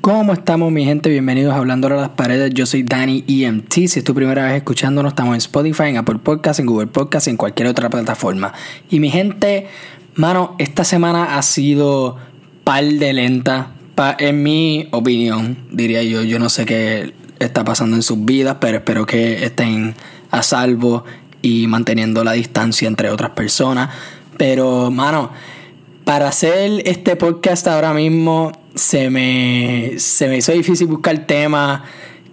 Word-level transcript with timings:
¿Cómo 0.00 0.32
estamos 0.32 0.72
mi 0.72 0.86
gente? 0.86 1.10
Bienvenidos 1.10 1.52
a 1.52 1.58
Hablando 1.58 1.88
a 1.88 1.90
las 1.90 2.08
Paredes. 2.08 2.54
Yo 2.54 2.64
soy 2.64 2.82
Danny 2.84 3.22
EMT. 3.28 3.70
Si 3.70 3.98
es 3.98 4.02
tu 4.02 4.14
primera 4.14 4.46
vez 4.46 4.54
escuchándonos, 4.54 5.12
estamos 5.12 5.34
en 5.34 5.38
Spotify, 5.38 5.88
en 5.88 5.98
Apple 5.98 6.20
Podcasts, 6.22 6.58
en 6.58 6.64
Google 6.64 6.86
Podcasts, 6.86 7.28
en 7.28 7.36
cualquier 7.36 7.68
otra 7.68 7.90
plataforma. 7.90 8.54
Y 8.88 8.98
mi 8.98 9.10
gente, 9.10 9.66
mano, 10.14 10.54
esta 10.56 10.84
semana 10.84 11.36
ha 11.36 11.42
sido 11.42 12.16
par 12.64 12.82
de 12.82 13.12
lenta, 13.12 13.72
en 14.18 14.42
mi 14.42 14.88
opinión, 14.90 15.58
diría 15.70 16.02
yo. 16.02 16.22
Yo 16.22 16.38
no 16.38 16.48
sé 16.48 16.64
qué 16.64 17.12
está 17.38 17.62
pasando 17.66 17.94
en 17.94 18.02
sus 18.02 18.24
vidas, 18.24 18.56
pero 18.58 18.78
espero 18.78 19.04
que 19.04 19.44
estén 19.44 19.94
a 20.30 20.42
salvo 20.42 21.04
y 21.42 21.66
manteniendo 21.66 22.24
la 22.24 22.32
distancia 22.32 22.88
entre 22.88 23.10
otras 23.10 23.32
personas. 23.32 23.90
Pero, 24.38 24.90
mano, 24.90 25.30
para 26.06 26.28
hacer 26.28 26.82
este 26.86 27.16
podcast 27.16 27.68
ahora 27.68 27.92
mismo 27.92 28.50
se 28.74 29.10
me, 29.10 29.94
se 29.98 30.28
me 30.28 30.38
hizo 30.38 30.52
difícil 30.52 30.86
buscar 30.86 31.26
temas 31.26 31.82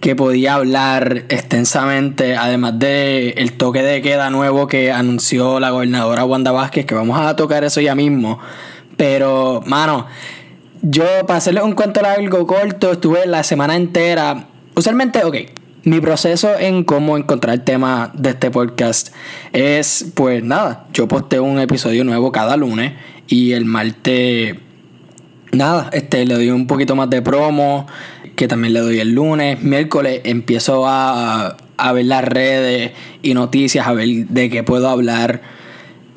que 0.00 0.14
podía 0.14 0.54
hablar 0.54 1.24
extensamente, 1.28 2.36
además 2.36 2.78
de 2.78 3.30
el 3.30 3.54
toque 3.54 3.82
de 3.82 4.00
queda 4.00 4.30
nuevo 4.30 4.68
que 4.68 4.92
anunció 4.92 5.58
la 5.58 5.70
gobernadora 5.70 6.24
Wanda 6.24 6.52
Vázquez, 6.52 6.86
que 6.86 6.94
vamos 6.94 7.18
a 7.18 7.34
tocar 7.34 7.64
eso 7.64 7.80
ya 7.80 7.94
mismo. 7.94 8.38
Pero, 8.96 9.62
mano, 9.66 10.06
yo 10.82 11.04
para 11.26 11.38
hacerles 11.38 11.64
un 11.64 11.72
cuento 11.72 12.00
largo, 12.00 12.46
corto, 12.46 12.92
estuve 12.92 13.26
la 13.26 13.42
semana 13.42 13.74
entera. 13.74 14.46
Usualmente, 14.76 15.24
ok, 15.24 15.36
mi 15.82 16.00
proceso 16.00 16.56
en 16.58 16.84
cómo 16.84 17.16
encontrar 17.16 17.54
el 17.54 17.64
tema 17.64 18.12
de 18.14 18.30
este 18.30 18.50
podcast 18.50 19.12
es, 19.52 20.12
pues 20.14 20.44
nada, 20.44 20.86
yo 20.92 21.08
posteo 21.08 21.42
un 21.42 21.58
episodio 21.58 22.04
nuevo 22.04 22.30
cada 22.30 22.56
lunes 22.56 22.92
y 23.26 23.52
el 23.52 23.64
martes 23.64 24.56
nada, 25.52 25.90
este, 25.92 26.24
le 26.24 26.34
doy 26.34 26.50
un 26.50 26.66
poquito 26.66 26.96
más 26.96 27.10
de 27.10 27.22
promo, 27.22 27.86
que 28.36 28.48
también 28.48 28.74
le 28.74 28.80
doy 28.80 29.00
el 29.00 29.12
lunes. 29.12 29.62
Miércoles 29.62 30.20
empiezo 30.24 30.86
a, 30.86 31.56
a 31.76 31.92
ver 31.92 32.06
las 32.06 32.24
redes 32.24 32.92
y 33.22 33.34
noticias, 33.34 33.86
a 33.86 33.92
ver 33.92 34.08
de 34.08 34.50
qué 34.50 34.62
puedo 34.62 34.88
hablar. 34.88 35.40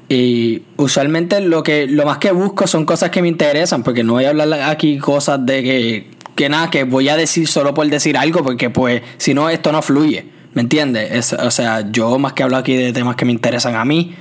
Y 0.10 0.64
usualmente 0.76 1.40
lo 1.40 1.64
que 1.64 1.88
lo 1.88 2.06
más 2.06 2.18
que 2.18 2.32
busco 2.32 2.68
son 2.68 2.86
cosas 2.86 3.12
que 3.12 3.22
me 3.22 3.30
interesan, 3.30 3.82
porque 3.82 4.04
no 4.04 4.14
voy 4.14 4.26
a 4.26 4.30
hablar 4.30 4.52
aquí 4.54 4.98
cosas 4.98 5.46
de 5.46 5.64
que, 5.64 6.08
que 6.36 6.50
nada, 6.50 6.70
que 6.70 6.84
voy 6.84 7.08
a 7.08 7.16
decir 7.16 7.48
solo 7.48 7.74
por 7.74 7.88
decir 7.88 8.18
algo, 8.18 8.44
porque 8.44 8.70
pues 8.70 9.02
si 9.18 9.34
no 9.34 9.50
esto 9.50 9.72
no 9.72 9.82
fluye, 9.82 10.26
¿me 10.54 10.64
entiendes? 10.64 11.32
o 11.32 11.50
sea, 11.50 11.90
yo 11.92 12.20
más 12.20 12.34
que 12.34 12.44
hablo 12.44 12.58
aquí 12.58 12.76
de 12.76 12.92
temas 12.92 13.16
que 13.16 13.24
me 13.24 13.32
interesan 13.32 13.76
a 13.76 13.86
mí, 13.86 14.14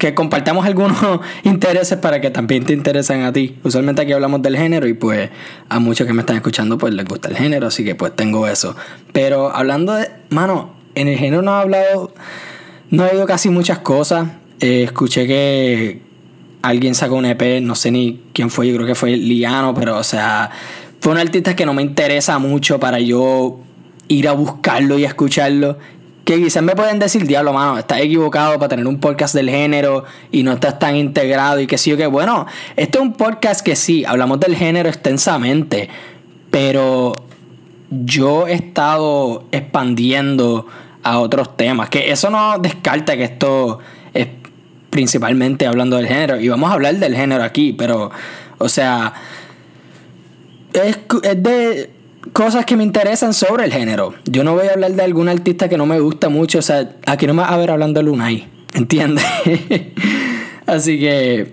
que 0.00 0.14
compartamos 0.14 0.64
algunos 0.64 0.96
intereses 1.44 1.98
para 1.98 2.22
que 2.22 2.30
también 2.30 2.64
te 2.64 2.72
interesen 2.72 3.22
a 3.22 3.32
ti. 3.34 3.58
Usualmente 3.62 4.00
aquí 4.00 4.12
hablamos 4.12 4.40
del 4.40 4.56
género 4.56 4.88
y 4.88 4.94
pues 4.94 5.28
a 5.68 5.78
muchos 5.78 6.06
que 6.06 6.14
me 6.14 6.20
están 6.20 6.36
escuchando 6.36 6.78
pues 6.78 6.94
les 6.94 7.04
gusta 7.04 7.28
el 7.28 7.36
género, 7.36 7.66
así 7.66 7.84
que 7.84 7.94
pues 7.94 8.16
tengo 8.16 8.48
eso. 8.48 8.74
Pero 9.12 9.54
hablando 9.54 9.92
de, 9.92 10.08
mano, 10.30 10.72
en 10.94 11.08
el 11.08 11.18
género 11.18 11.42
no 11.42 11.52
he 11.52 11.60
hablado, 11.60 12.14
no 12.90 13.04
he 13.04 13.10
oído 13.10 13.26
casi 13.26 13.50
muchas 13.50 13.80
cosas. 13.80 14.26
Eh, 14.60 14.84
escuché 14.84 15.26
que 15.26 16.00
alguien 16.62 16.94
sacó 16.94 17.16
un 17.16 17.26
EP, 17.26 17.60
no 17.60 17.74
sé 17.74 17.90
ni 17.90 18.22
quién 18.32 18.48
fue, 18.48 18.68
yo 18.68 18.74
creo 18.76 18.86
que 18.86 18.94
fue 18.94 19.18
Liano, 19.18 19.74
pero 19.74 19.98
o 19.98 20.04
sea, 20.04 20.50
fue 21.00 21.12
un 21.12 21.18
artista 21.18 21.54
que 21.54 21.66
no 21.66 21.74
me 21.74 21.82
interesa 21.82 22.38
mucho 22.38 22.80
para 22.80 23.00
yo 23.00 23.60
ir 24.08 24.28
a 24.28 24.32
buscarlo 24.32 24.98
y 24.98 25.04
a 25.04 25.08
escucharlo 25.08 25.76
que 26.30 26.40
quizás 26.40 26.62
me 26.62 26.76
pueden 26.76 27.00
decir, 27.00 27.26
diablo, 27.26 27.52
mano, 27.52 27.76
estás 27.76 27.98
equivocado 27.98 28.56
para 28.56 28.68
tener 28.68 28.86
un 28.86 29.00
podcast 29.00 29.34
del 29.34 29.50
género 29.50 30.04
y 30.30 30.44
no 30.44 30.52
estás 30.52 30.78
tan 30.78 30.94
integrado 30.94 31.58
y 31.58 31.66
que 31.66 31.76
sí 31.76 31.92
o 31.92 31.96
que 31.96 32.06
bueno, 32.06 32.46
este 32.76 32.98
es 32.98 33.02
un 33.02 33.14
podcast 33.14 33.66
que 33.66 33.74
sí, 33.74 34.04
hablamos 34.04 34.38
del 34.38 34.54
género 34.54 34.88
extensamente, 34.88 35.88
pero 36.52 37.24
yo 37.90 38.46
he 38.46 38.52
estado 38.52 39.48
expandiendo 39.50 40.68
a 41.02 41.18
otros 41.18 41.56
temas, 41.56 41.88
que 41.88 42.12
eso 42.12 42.30
no 42.30 42.60
descarta 42.60 43.16
que 43.16 43.24
esto 43.24 43.80
es 44.14 44.28
principalmente 44.88 45.66
hablando 45.66 45.96
del 45.96 46.06
género 46.06 46.38
y 46.38 46.48
vamos 46.48 46.70
a 46.70 46.74
hablar 46.74 46.94
del 46.94 47.16
género 47.16 47.42
aquí, 47.42 47.72
pero 47.72 48.12
o 48.58 48.68
sea, 48.68 49.14
es, 50.74 50.96
es 51.24 51.42
de 51.42 51.99
cosas 52.32 52.64
que 52.66 52.76
me 52.76 52.84
interesan 52.84 53.34
sobre 53.34 53.64
el 53.64 53.72
género. 53.72 54.14
Yo 54.24 54.44
no 54.44 54.54
voy 54.54 54.66
a 54.66 54.72
hablar 54.72 54.92
de 54.92 55.02
algún 55.02 55.28
artista 55.28 55.68
que 55.68 55.76
no 55.76 55.86
me 55.86 56.00
gusta 56.00 56.28
mucho. 56.28 56.58
O 56.58 56.62
sea, 56.62 56.96
aquí 57.06 57.26
no 57.26 57.34
me 57.34 57.42
vas 57.42 57.52
a 57.52 57.56
ver 57.56 57.70
hablando 57.70 58.00
de 58.00 58.04
Lunay. 58.04 58.48
¿Entiendes? 58.74 59.24
Así 60.66 60.98
que, 60.98 61.52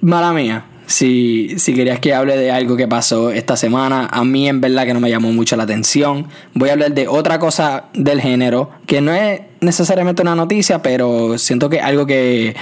mala 0.00 0.32
mía. 0.32 0.66
Si, 0.86 1.58
si 1.58 1.74
querías 1.74 2.00
que 2.00 2.12
hable 2.12 2.36
de 2.36 2.50
algo 2.50 2.76
que 2.76 2.86
pasó 2.86 3.30
esta 3.30 3.56
semana, 3.56 4.08
a 4.12 4.24
mí 4.24 4.48
en 4.48 4.60
verdad 4.60 4.84
que 4.84 4.92
no 4.92 5.00
me 5.00 5.10
llamó 5.10 5.32
mucho 5.32 5.56
la 5.56 5.62
atención. 5.62 6.26
Voy 6.54 6.68
a 6.68 6.72
hablar 6.72 6.92
de 6.92 7.08
otra 7.08 7.38
cosa 7.38 7.84
del 7.94 8.20
género, 8.20 8.70
que 8.86 9.00
no 9.00 9.12
es 9.12 9.40
necesariamente 9.60 10.22
una 10.22 10.34
noticia, 10.34 10.82
pero 10.82 11.38
siento 11.38 11.70
que 11.70 11.76
es 11.76 11.82
algo 11.82 12.04
que, 12.04 12.56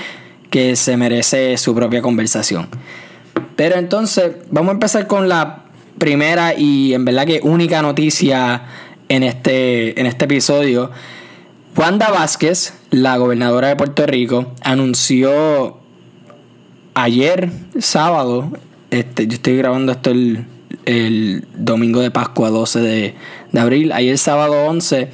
que 0.50 0.76
se 0.76 0.96
merece 0.96 1.56
su 1.56 1.74
propia 1.74 2.02
conversación. 2.02 2.68
Pero 3.56 3.76
entonces, 3.76 4.32
vamos 4.50 4.70
a 4.70 4.74
empezar 4.74 5.06
con 5.06 5.28
la 5.28 5.69
primera 6.00 6.58
y 6.58 6.94
en 6.94 7.04
verdad 7.04 7.26
que 7.26 7.38
única 7.44 7.80
noticia 7.82 8.64
en 9.08 9.22
este, 9.22 10.00
en 10.00 10.06
este 10.06 10.24
episodio. 10.24 10.90
Wanda 11.76 12.10
Vázquez, 12.10 12.74
la 12.90 13.16
gobernadora 13.18 13.68
de 13.68 13.76
Puerto 13.76 14.04
Rico, 14.06 14.52
anunció 14.62 15.78
ayer, 16.94 17.50
sábado, 17.78 18.50
este, 18.90 19.28
yo 19.28 19.34
estoy 19.34 19.56
grabando 19.56 19.92
esto 19.92 20.10
el, 20.10 20.46
el 20.86 21.44
domingo 21.54 22.00
de 22.00 22.10
Pascua 22.10 22.50
12 22.50 22.80
de, 22.80 23.14
de 23.52 23.60
abril, 23.60 23.92
ayer 23.92 24.18
sábado 24.18 24.66
11, 24.66 25.08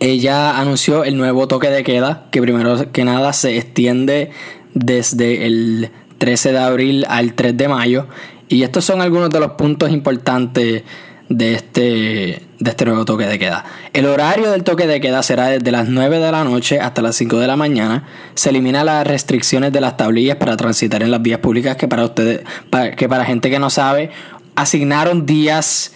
ella 0.00 0.58
anunció 0.58 1.04
el 1.04 1.18
nuevo 1.18 1.46
toque 1.46 1.68
de 1.68 1.84
queda, 1.84 2.26
que 2.30 2.40
primero 2.40 2.90
que 2.90 3.04
nada 3.04 3.34
se 3.34 3.58
extiende 3.58 4.30
desde 4.72 5.46
el 5.46 5.90
13 6.18 6.52
de 6.52 6.58
abril 6.58 7.06
al 7.08 7.34
3 7.34 7.56
de 7.56 7.68
mayo 7.68 8.06
y 8.50 8.64
estos 8.64 8.84
son 8.84 9.00
algunos 9.00 9.30
de 9.30 9.38
los 9.38 9.52
puntos 9.52 9.90
importantes 9.90 10.82
de 11.28 11.54
este, 11.54 12.42
de 12.58 12.70
este 12.70 12.84
nuevo 12.84 13.04
toque 13.04 13.24
de 13.26 13.38
queda. 13.38 13.64
El 13.92 14.06
horario 14.06 14.50
del 14.50 14.64
toque 14.64 14.88
de 14.88 15.00
queda 15.00 15.22
será 15.22 15.46
desde 15.46 15.70
las 15.70 15.88
9 15.88 16.18
de 16.18 16.32
la 16.32 16.42
noche 16.42 16.80
hasta 16.80 17.00
las 17.00 17.14
5 17.14 17.38
de 17.38 17.46
la 17.46 17.54
mañana. 17.54 18.08
Se 18.34 18.50
elimina 18.50 18.82
las 18.82 19.06
restricciones 19.06 19.72
de 19.72 19.80
las 19.80 19.96
tablillas 19.96 20.36
para 20.36 20.56
transitar 20.56 21.04
en 21.04 21.12
las 21.12 21.22
vías 21.22 21.38
públicas 21.38 21.76
que 21.76 21.86
para 21.86 22.04
ustedes, 22.04 22.40
que 22.96 23.08
para 23.08 23.24
gente 23.24 23.50
que 23.50 23.60
no 23.60 23.70
sabe, 23.70 24.10
asignaron 24.56 25.26
días 25.26 25.92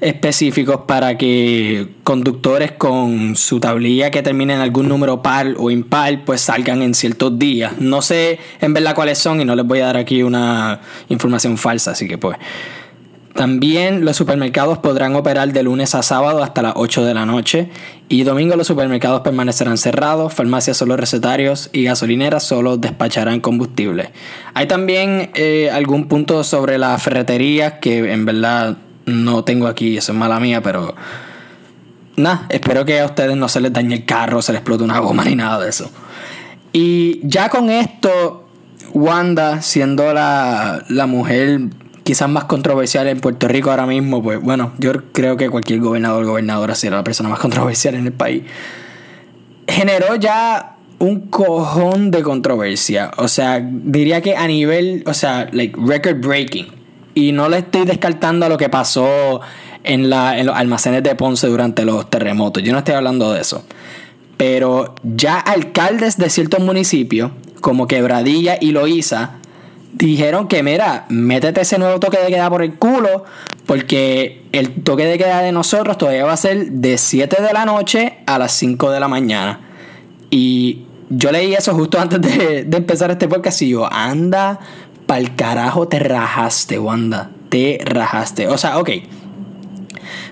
específicos 0.00 0.82
para 0.86 1.18
que 1.18 1.88
conductores 2.04 2.72
con 2.72 3.34
su 3.34 3.58
tablilla 3.58 4.10
que 4.10 4.22
termine 4.22 4.54
en 4.54 4.60
algún 4.60 4.88
número 4.88 5.22
par 5.22 5.54
o 5.58 5.70
impar 5.70 6.24
pues 6.24 6.42
salgan 6.42 6.82
en 6.82 6.94
ciertos 6.94 7.38
días. 7.38 7.78
No 7.78 8.02
sé 8.02 8.38
en 8.60 8.74
verdad 8.74 8.94
cuáles 8.94 9.18
son 9.18 9.40
y 9.40 9.44
no 9.44 9.56
les 9.56 9.66
voy 9.66 9.80
a 9.80 9.86
dar 9.86 9.96
aquí 9.96 10.22
una 10.22 10.80
información 11.08 11.58
falsa, 11.58 11.92
así 11.92 12.06
que 12.06 12.18
pues... 12.18 12.36
También 13.34 14.04
los 14.04 14.16
supermercados 14.16 14.78
podrán 14.78 15.14
operar 15.14 15.52
de 15.52 15.62
lunes 15.62 15.94
a 15.94 16.02
sábado 16.02 16.42
hasta 16.42 16.60
las 16.60 16.72
8 16.74 17.04
de 17.04 17.14
la 17.14 17.24
noche 17.24 17.68
y 18.08 18.24
domingo 18.24 18.56
los 18.56 18.66
supermercados 18.66 19.20
permanecerán 19.20 19.78
cerrados, 19.78 20.34
farmacias 20.34 20.76
solo 20.76 20.96
recetarios 20.96 21.70
y 21.72 21.84
gasolineras 21.84 22.42
solo 22.42 22.78
despacharán 22.78 23.38
combustible. 23.38 24.10
Hay 24.54 24.66
también 24.66 25.30
eh, 25.34 25.70
algún 25.70 26.08
punto 26.08 26.42
sobre 26.42 26.78
las 26.78 27.00
ferreterías 27.00 27.74
que 27.74 28.12
en 28.12 28.24
verdad 28.24 28.76
no 29.08 29.44
tengo 29.44 29.66
aquí, 29.66 29.96
eso 29.96 30.12
es 30.12 30.18
mala 30.18 30.38
mía, 30.40 30.62
pero 30.62 30.94
nada, 32.16 32.46
espero 32.48 32.84
que 32.84 33.00
a 33.00 33.06
ustedes 33.06 33.36
no 33.36 33.48
se 33.48 33.60
les 33.60 33.72
dañe 33.72 33.96
el 33.96 34.04
carro, 34.04 34.42
se 34.42 34.52
les 34.52 34.60
explote 34.60 34.84
una 34.84 34.98
goma 34.98 35.24
ni 35.24 35.34
nada 35.34 35.64
de 35.64 35.70
eso. 35.70 35.90
Y 36.72 37.20
ya 37.26 37.48
con 37.48 37.70
esto, 37.70 38.48
Wanda, 38.92 39.62
siendo 39.62 40.12
la, 40.12 40.84
la 40.88 41.06
mujer 41.06 41.60
quizás 42.08 42.28
más 42.28 42.44
controversial 42.44 43.06
en 43.06 43.20
Puerto 43.20 43.48
Rico 43.48 43.70
ahora 43.70 43.84
mismo, 43.84 44.22
pues 44.22 44.40
bueno, 44.40 44.72
yo 44.78 44.92
creo 45.12 45.36
que 45.36 45.50
cualquier 45.50 45.80
gobernador 45.80 46.24
o 46.24 46.28
gobernadora 46.28 46.74
será 46.74 46.96
la 46.96 47.04
persona 47.04 47.28
más 47.28 47.38
controversial 47.40 47.94
en 47.94 48.06
el 48.06 48.12
país, 48.12 48.44
generó 49.66 50.16
ya 50.16 50.76
un 50.98 51.28
cojón 51.28 52.10
de 52.10 52.22
controversia. 52.22 53.10
O 53.18 53.28
sea, 53.28 53.60
diría 53.62 54.20
que 54.20 54.36
a 54.36 54.46
nivel, 54.46 55.04
o 55.06 55.14
sea, 55.14 55.48
like 55.52 55.78
record 55.78 56.20
breaking. 56.20 56.77
Y 57.18 57.32
no 57.32 57.48
le 57.48 57.58
estoy 57.58 57.84
descartando 57.84 58.46
a 58.46 58.48
lo 58.48 58.56
que 58.56 58.68
pasó 58.68 59.40
en, 59.82 60.08
los 60.08 60.56
almacenes 60.56 61.02
de 61.02 61.16
Ponce 61.16 61.48
durante 61.48 61.84
los 61.84 62.08
terremotos. 62.08 62.62
Yo 62.62 62.70
no 62.70 62.78
estoy 62.78 62.94
hablando 62.94 63.32
de 63.32 63.40
eso. 63.40 63.64
Pero 64.36 64.94
ya 65.02 65.40
alcaldes 65.40 66.16
de 66.16 66.30
ciertos 66.30 66.60
municipios, 66.60 67.32
como 67.60 67.88
Quebradilla 67.88 68.56
y 68.60 68.70
Loíza, 68.70 69.32
dijeron 69.94 70.46
que, 70.46 70.62
mira, 70.62 71.06
métete 71.08 71.62
ese 71.62 71.76
nuevo 71.76 71.98
toque 71.98 72.18
de 72.18 72.28
queda 72.28 72.48
por 72.48 72.62
el 72.62 72.74
culo, 72.74 73.24
porque 73.66 74.44
el 74.52 74.84
toque 74.84 75.04
de 75.04 75.18
queda 75.18 75.42
de 75.42 75.50
nosotros 75.50 75.98
todavía 75.98 76.24
va 76.24 76.34
a 76.34 76.36
ser 76.36 76.70
de 76.70 76.98
7 76.98 77.42
de 77.42 77.52
la 77.52 77.64
noche 77.64 78.18
a 78.26 78.38
las 78.38 78.52
5 78.52 78.92
de 78.92 79.00
la 79.00 79.08
mañana. 79.08 79.58
Y 80.30 80.84
yo 81.10 81.32
leí 81.32 81.52
eso 81.52 81.74
justo 81.74 81.98
antes 81.98 82.20
de 82.22 82.76
empezar 82.76 83.10
este 83.10 83.26
podcast 83.26 83.60
y 83.62 83.70
yo, 83.70 83.92
anda 83.92 84.60
Pa'l 85.08 85.34
carajo 85.34 85.88
te 85.88 85.98
rajaste, 85.98 86.78
Wanda. 86.78 87.30
te 87.48 87.80
rajaste. 87.82 88.46
O 88.46 88.58
sea, 88.58 88.78
ok. 88.78 88.90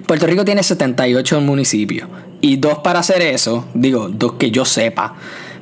Puerto 0.06 0.26
Rico 0.26 0.44
tiene 0.44 0.62
78 0.62 1.40
municipios. 1.40 2.10
Y 2.42 2.56
dos 2.56 2.80
para 2.80 2.98
hacer 2.98 3.22
eso, 3.22 3.64
digo, 3.72 4.10
dos 4.10 4.34
que 4.34 4.50
yo 4.50 4.66
sepa. 4.66 5.14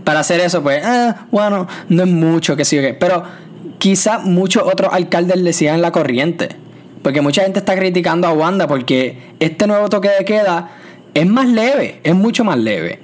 Para 0.02 0.18
hacer 0.18 0.40
eso, 0.40 0.64
pues, 0.64 0.84
eh, 0.84 1.14
bueno, 1.30 1.68
no 1.88 2.02
es 2.02 2.08
mucho 2.08 2.56
que 2.56 2.64
sigue. 2.64 2.92
Pero 2.94 3.22
quizá 3.78 4.18
muchos 4.18 4.64
otros 4.64 4.92
alcaldes 4.92 5.36
le 5.36 5.52
sigan 5.52 5.80
la 5.80 5.92
corriente. 5.92 6.48
Porque 7.04 7.20
mucha 7.20 7.44
gente 7.44 7.60
está 7.60 7.76
criticando 7.76 8.26
a 8.26 8.32
Wanda 8.32 8.66
porque 8.66 9.34
este 9.38 9.68
nuevo 9.68 9.88
toque 9.90 10.08
de 10.08 10.24
queda 10.24 10.72
es 11.14 11.26
más 11.26 11.46
leve, 11.46 12.00
es 12.02 12.16
mucho 12.16 12.42
más 12.42 12.58
leve. 12.58 12.98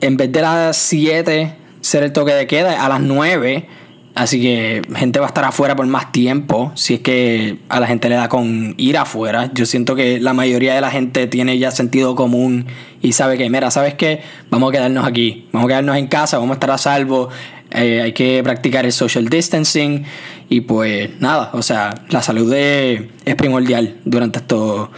En 0.00 0.16
vez 0.16 0.32
de 0.32 0.40
las 0.40 0.78
7 0.78 1.56
ser 1.82 2.04
el 2.04 2.12
toque 2.14 2.32
de 2.32 2.46
queda, 2.46 2.82
a 2.82 2.88
las 2.88 3.00
9 3.00 3.68
Así 4.14 4.42
que 4.42 4.82
gente 4.94 5.20
va 5.20 5.26
a 5.26 5.28
estar 5.28 5.44
afuera 5.44 5.74
por 5.74 5.86
más 5.86 6.12
tiempo, 6.12 6.70
si 6.74 6.94
es 6.94 7.00
que 7.00 7.58
a 7.70 7.80
la 7.80 7.86
gente 7.86 8.10
le 8.10 8.16
da 8.16 8.28
con 8.28 8.74
ir 8.76 8.98
afuera. 8.98 9.50
Yo 9.54 9.64
siento 9.64 9.96
que 9.96 10.20
la 10.20 10.34
mayoría 10.34 10.74
de 10.74 10.82
la 10.82 10.90
gente 10.90 11.26
tiene 11.26 11.58
ya 11.58 11.70
sentido 11.70 12.14
común 12.14 12.66
y 13.00 13.12
sabe 13.12 13.38
que, 13.38 13.48
mira, 13.48 13.70
¿sabes 13.70 13.94
qué? 13.94 14.20
Vamos 14.50 14.68
a 14.68 14.72
quedarnos 14.72 15.06
aquí, 15.06 15.48
vamos 15.52 15.66
a 15.66 15.68
quedarnos 15.68 15.96
en 15.96 16.08
casa, 16.08 16.36
vamos 16.36 16.50
a 16.50 16.54
estar 16.54 16.70
a 16.72 16.78
salvo, 16.78 17.30
eh, 17.70 18.02
hay 18.02 18.12
que 18.12 18.42
practicar 18.44 18.84
el 18.84 18.92
social 18.92 19.28
distancing 19.30 20.04
y 20.50 20.60
pues 20.60 21.08
nada, 21.20 21.48
o 21.54 21.62
sea, 21.62 21.94
la 22.10 22.20
salud 22.20 22.52
es, 22.52 23.00
primordial 23.36 23.96
durante 24.04 24.40
estos, 24.40 24.90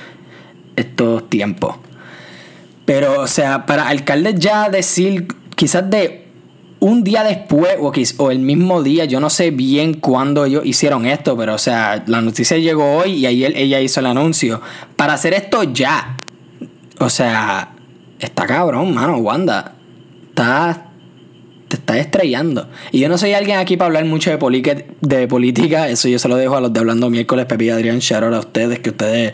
estos 0.75 1.31
tiempos. 1.31 1.77
Pero, 2.85 3.21
o 3.21 3.29
sea, 3.29 3.65
para 3.65 3.87
alcaldes 3.87 4.35
ya 4.41 4.69
decir 4.69 5.29
quizás 5.55 5.89
de 5.89 6.24
un 6.85 7.03
día 7.03 7.25
después 7.25 7.79
o, 8.19 8.31
el 8.31 8.41
mismo 8.41 8.83
día, 8.83 9.07
yo 9.07 9.19
no 9.19 9.31
sé 9.31 9.51
bien 9.51 9.95
cuándo 9.95 10.45
ellos 10.45 10.67
hicieron 10.67 11.07
esto, 11.07 11.35
pero 11.35 11.55
o 11.55 11.59
sea, 11.59 12.05
la 12.07 12.21
noticia 12.21 12.59
llegó 12.59 12.97
hoy 12.97 13.13
y 13.13 13.27
ayer 13.27 13.55
ella 13.57 13.81
hizo 13.81 14.01
el 14.01 14.07
anuncio. 14.07 14.61
Para 14.95 15.15
hacer 15.15 15.33
esto 15.33 15.63
ya. 15.63 16.21
O 16.99 17.09
sea, 17.09 17.73
está 18.19 18.47
cabrón, 18.47 18.93
mano, 18.93 19.17
Wanda. 19.17 19.77
Está, 20.29 20.89
te 21.69 21.77
está 21.77 21.97
estrellando. 21.97 22.69
Y 22.93 23.01
yo 23.01 23.09
no 23.09 23.17
soy 23.17 23.33
alguien 23.33 23.57
aquí 23.57 23.79
para 23.79 23.87
hablar 23.87 24.05
mucho 24.05 24.31
de, 24.31 24.37
política, 25.27 25.89
eso 25.89 26.09
yo 26.09 26.19
se 26.19 26.29
lo 26.29 26.37
dejo 26.37 26.57
a 26.57 26.61
los 26.61 26.71
de 26.71 26.81
Hablando 26.81 27.09
Miércoles, 27.09 27.47
Pepi 27.47 27.65
y 27.65 27.71
Adrián, 27.71 28.01
shout 28.01 28.25
a 28.25 28.41
ustedes, 28.41 28.81
que 28.81 28.91
ustedes 28.91 29.33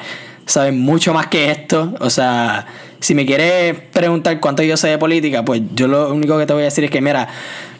saben 0.50 0.79
mucho 0.81 1.14
más 1.14 1.29
que 1.29 1.50
esto. 1.50 1.94
O 2.00 2.11
sea, 2.11 2.67
si 3.00 3.14
me 3.14 3.25
quieres 3.25 3.76
preguntar 3.93 4.38
cuánto 4.41 4.62
yo 4.62 4.76
sé 4.76 4.88
de 4.88 4.99
política, 4.99 5.44
pues 5.44 5.62
yo 5.75 5.88
lo 5.88 6.12
único 6.12 6.38
que 6.38 6.47
te 6.47 6.52
voy 6.52 6.62
a 6.62 6.67
decir 6.67 6.85
es 6.85 6.91
que, 6.91 7.00
mira, 7.00 7.29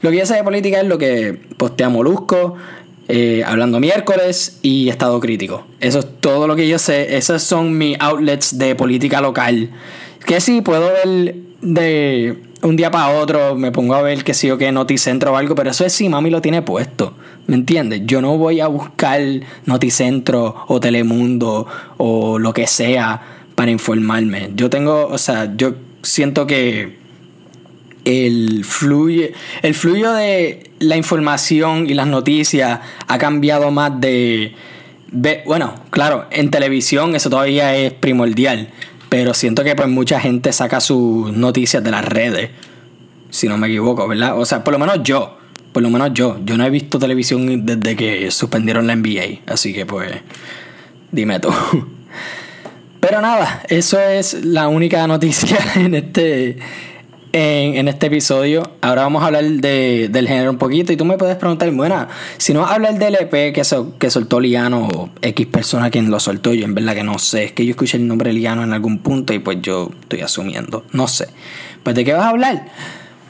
lo 0.02 0.11
que 0.11 0.17
yo 0.17 0.26
sé 0.26 0.34
de 0.34 0.44
política 0.44 0.81
es 0.81 0.87
lo 0.87 0.99
que 0.99 1.38
postea 1.56 1.88
Molusco, 1.88 2.56
eh, 3.08 3.43
hablando 3.44 3.81
miércoles 3.81 4.58
y 4.62 4.88
estado 4.88 5.19
crítico. 5.20 5.67
Eso 5.81 5.99
es 5.99 6.06
todo 6.20 6.46
lo 6.46 6.56
que 6.56 6.69
yo 6.69 6.78
sé. 6.78 7.17
Esos 7.17 7.43
son 7.43 7.76
mis 7.76 7.96
outlets 8.00 8.56
de 8.56 8.75
política 8.75 9.20
local. 9.20 9.70
Que 10.25 10.40
sí, 10.40 10.61
puedo 10.61 10.93
ver 10.93 11.34
de 11.61 12.38
un 12.62 12.76
día 12.76 12.90
para 12.90 13.19
otro, 13.19 13.56
me 13.56 13.72
pongo 13.72 13.94
a 13.94 14.02
ver 14.02 14.25
que 14.25 14.34
sí 14.34 14.50
o 14.50 14.58
qué 14.58 14.70
Noticentro 14.72 15.32
o 15.32 15.37
algo, 15.37 15.55
pero 15.55 15.70
eso 15.70 15.84
es 15.84 15.93
si 15.93 16.08
mami 16.08 16.31
lo 16.31 16.40
tiene 16.40 16.62
puesto. 16.62 17.14
¿Me 17.50 17.56
entiendes? 17.56 18.02
Yo 18.05 18.23
no 18.23 18.38
voy 18.38 18.61
a 18.61 18.69
buscar 18.69 19.20
Noticentro 19.67 20.67
o 20.69 20.79
Telemundo 20.79 21.67
o 21.97 22.38
lo 22.38 22.52
que 22.52 22.69
sea 22.69 23.20
para 23.56 23.73
informarme. 23.73 24.50
Yo 24.55 24.70
tengo, 24.70 25.08
o 25.08 25.19
sea, 25.19 25.52
yo 25.56 25.75
siento 26.00 26.47
que 26.47 26.97
el 28.05 28.64
fluye, 28.64 29.35
el 29.62 29.75
fluyo 29.75 30.12
de 30.12 30.70
la 30.79 30.97
información 30.97 31.91
y 31.91 31.94
las 31.94 32.06
noticias 32.06 32.79
ha 33.08 33.19
cambiado 33.19 33.73
más 33.73 34.00
de, 34.00 34.55
bueno, 35.44 35.75
claro, 35.91 36.26
en 36.31 36.53
televisión 36.53 37.17
eso 37.17 37.31
todavía 37.31 37.75
es 37.75 37.93
primordial, 37.93 38.69
pero 39.08 39.35
siento 39.35 39.64
que 39.64 39.75
pues 39.75 39.88
mucha 39.88 40.20
gente 40.20 40.53
saca 40.53 40.81
sus 40.81 41.32
noticias 41.32 41.82
de 41.82 41.91
las 41.91 42.05
redes, 42.05 42.50
si 43.31 43.49
no 43.49 43.58
me 43.58 43.67
equivoco, 43.67 44.06
¿verdad? 44.06 44.38
O 44.38 44.44
sea, 44.44 44.62
por 44.62 44.73
lo 44.73 44.79
menos 44.79 45.00
yo, 45.03 45.37
por 45.72 45.82
lo 45.82 45.90
menos 45.90 46.11
yo, 46.12 46.38
yo 46.44 46.56
no 46.56 46.64
he 46.64 46.70
visto 46.70 46.99
televisión 46.99 47.64
desde 47.64 47.96
que 47.96 48.31
suspendieron 48.31 48.87
la 48.87 48.96
NBA, 48.96 49.40
así 49.46 49.72
que 49.72 49.87
pues 49.87 50.11
dime 51.12 51.38
tú. 51.40 51.50
Pero 53.00 53.22
nada, 53.22 53.62
eso 53.69 53.99
es 53.99 54.44
la 54.44 54.69
única 54.69 55.06
noticia 55.06 55.58
en 55.76 55.94
este, 55.94 56.58
en, 57.32 57.88
este 57.88 58.06
episodio. 58.06 58.72
Ahora 58.82 59.02
vamos 59.02 59.22
a 59.22 59.26
hablar 59.26 59.44
del 59.44 60.28
género 60.28 60.50
un 60.50 60.58
poquito. 60.58 60.93
Y 60.93 60.96
tú 60.96 61.06
me 61.06 61.17
puedes 61.17 61.37
preguntar, 61.37 61.70
bueno, 61.70 62.06
si 62.37 62.52
no 62.52 62.67
habla 62.67 62.93
del 62.93 63.14
LP 63.14 63.55
que, 63.55 63.62
que 63.99 64.11
soltó 64.11 64.38
Liano 64.38 64.87
o 64.87 65.11
X 65.22 65.46
persona 65.46 65.90
quien 65.90 66.11
lo 66.11 66.20
soltó, 66.20 66.52
yo 66.52 66.67
en 66.67 66.75
verdad 66.75 66.94
que 66.94 67.02
no 67.02 67.19
sé. 67.19 67.44
Es 67.44 67.52
que 67.52 67.64
yo 67.64 67.70
escuché 67.70 67.96
el 67.96 68.06
nombre 68.06 68.34
Liano 68.34 68.62
en 68.62 68.75
algún 68.75 68.99
punto 68.99 69.32
y 69.32 69.38
pues 69.38 69.58
yo 69.62 69.90
estoy 70.02 70.20
asumiendo. 70.20 70.84
No 70.93 71.08
sé. 71.08 71.28
Pues 71.82 71.96
de 71.96 72.05
qué 72.05 72.12
vas 72.12 72.25
a 72.25 72.28
hablar? 72.28 72.67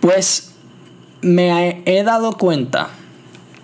Pues 0.00 0.49
me 1.22 1.82
he 1.84 2.02
dado 2.02 2.32
cuenta 2.32 2.88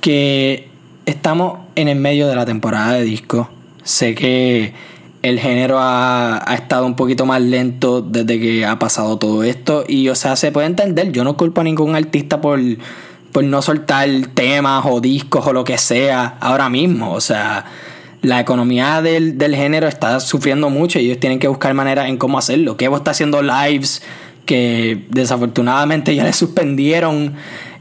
que 0.00 0.68
estamos 1.06 1.58
en 1.74 1.88
el 1.88 1.98
medio 1.98 2.28
de 2.28 2.36
la 2.36 2.44
temporada 2.44 2.92
de 2.92 3.02
disco. 3.02 3.48
Sé 3.82 4.14
que 4.14 4.74
el 5.22 5.40
género 5.40 5.78
ha, 5.80 6.44
estado 6.54 6.86
un 6.86 6.96
poquito 6.96 7.26
más 7.26 7.40
lento 7.40 8.00
desde 8.00 8.38
que 8.38 8.64
ha 8.64 8.78
pasado 8.78 9.18
todo 9.18 9.42
esto. 9.42 9.84
Y, 9.88 10.08
o 10.08 10.14
sea, 10.14 10.36
se 10.36 10.52
puede 10.52 10.66
entender. 10.66 11.12
Yo 11.12 11.24
no 11.24 11.36
culpo 11.36 11.60
a 11.60 11.64
ningún 11.64 11.96
artista 11.96 12.40
por, 12.40 12.60
por 13.32 13.44
no 13.44 13.62
soltar 13.62 14.08
temas 14.34 14.84
o 14.86 15.00
discos 15.00 15.46
o 15.46 15.52
lo 15.52 15.64
que 15.64 15.78
sea 15.78 16.36
ahora 16.40 16.68
mismo. 16.68 17.12
O 17.12 17.20
sea, 17.20 17.64
la 18.22 18.40
economía 18.40 19.02
del, 19.02 19.54
género 19.54 19.86
está 19.86 20.20
sufriendo 20.20 20.70
mucho 20.70 20.98
y 20.98 21.06
ellos 21.06 21.20
tienen 21.20 21.38
que 21.38 21.48
buscar 21.48 21.72
maneras 21.74 22.08
en 22.08 22.16
cómo 22.16 22.38
hacerlo. 22.38 22.76
Kevo 22.76 22.96
está 22.96 23.12
haciendo 23.12 23.42
lives 23.42 24.02
que 24.46 25.04
desafortunadamente 25.10 26.14
ya 26.14 26.24
le 26.24 26.32
suspendieron. 26.32 27.34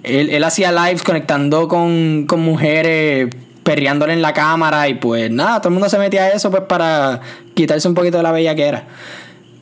Él, 0.04 0.30
él 0.30 0.44
hacía 0.44 0.72
lives 0.72 1.04
conectando 1.04 1.68
con, 1.68 2.26
con 2.28 2.42
mujeres 2.42 3.30
perreándole 3.66 4.14
en 4.14 4.22
la 4.22 4.32
cámara 4.32 4.88
y 4.88 4.94
pues 4.94 5.32
nada, 5.32 5.60
todo 5.60 5.70
el 5.70 5.74
mundo 5.74 5.90
se 5.90 5.98
metía 5.98 6.26
a 6.26 6.30
eso 6.30 6.52
pues 6.52 6.64
para 6.64 7.20
quitarse 7.56 7.88
un 7.88 7.96
poquito 7.96 8.18
de 8.18 8.24
la 8.24 8.32
bella 8.32 8.54
que 8.54 8.64
era. 8.64 8.84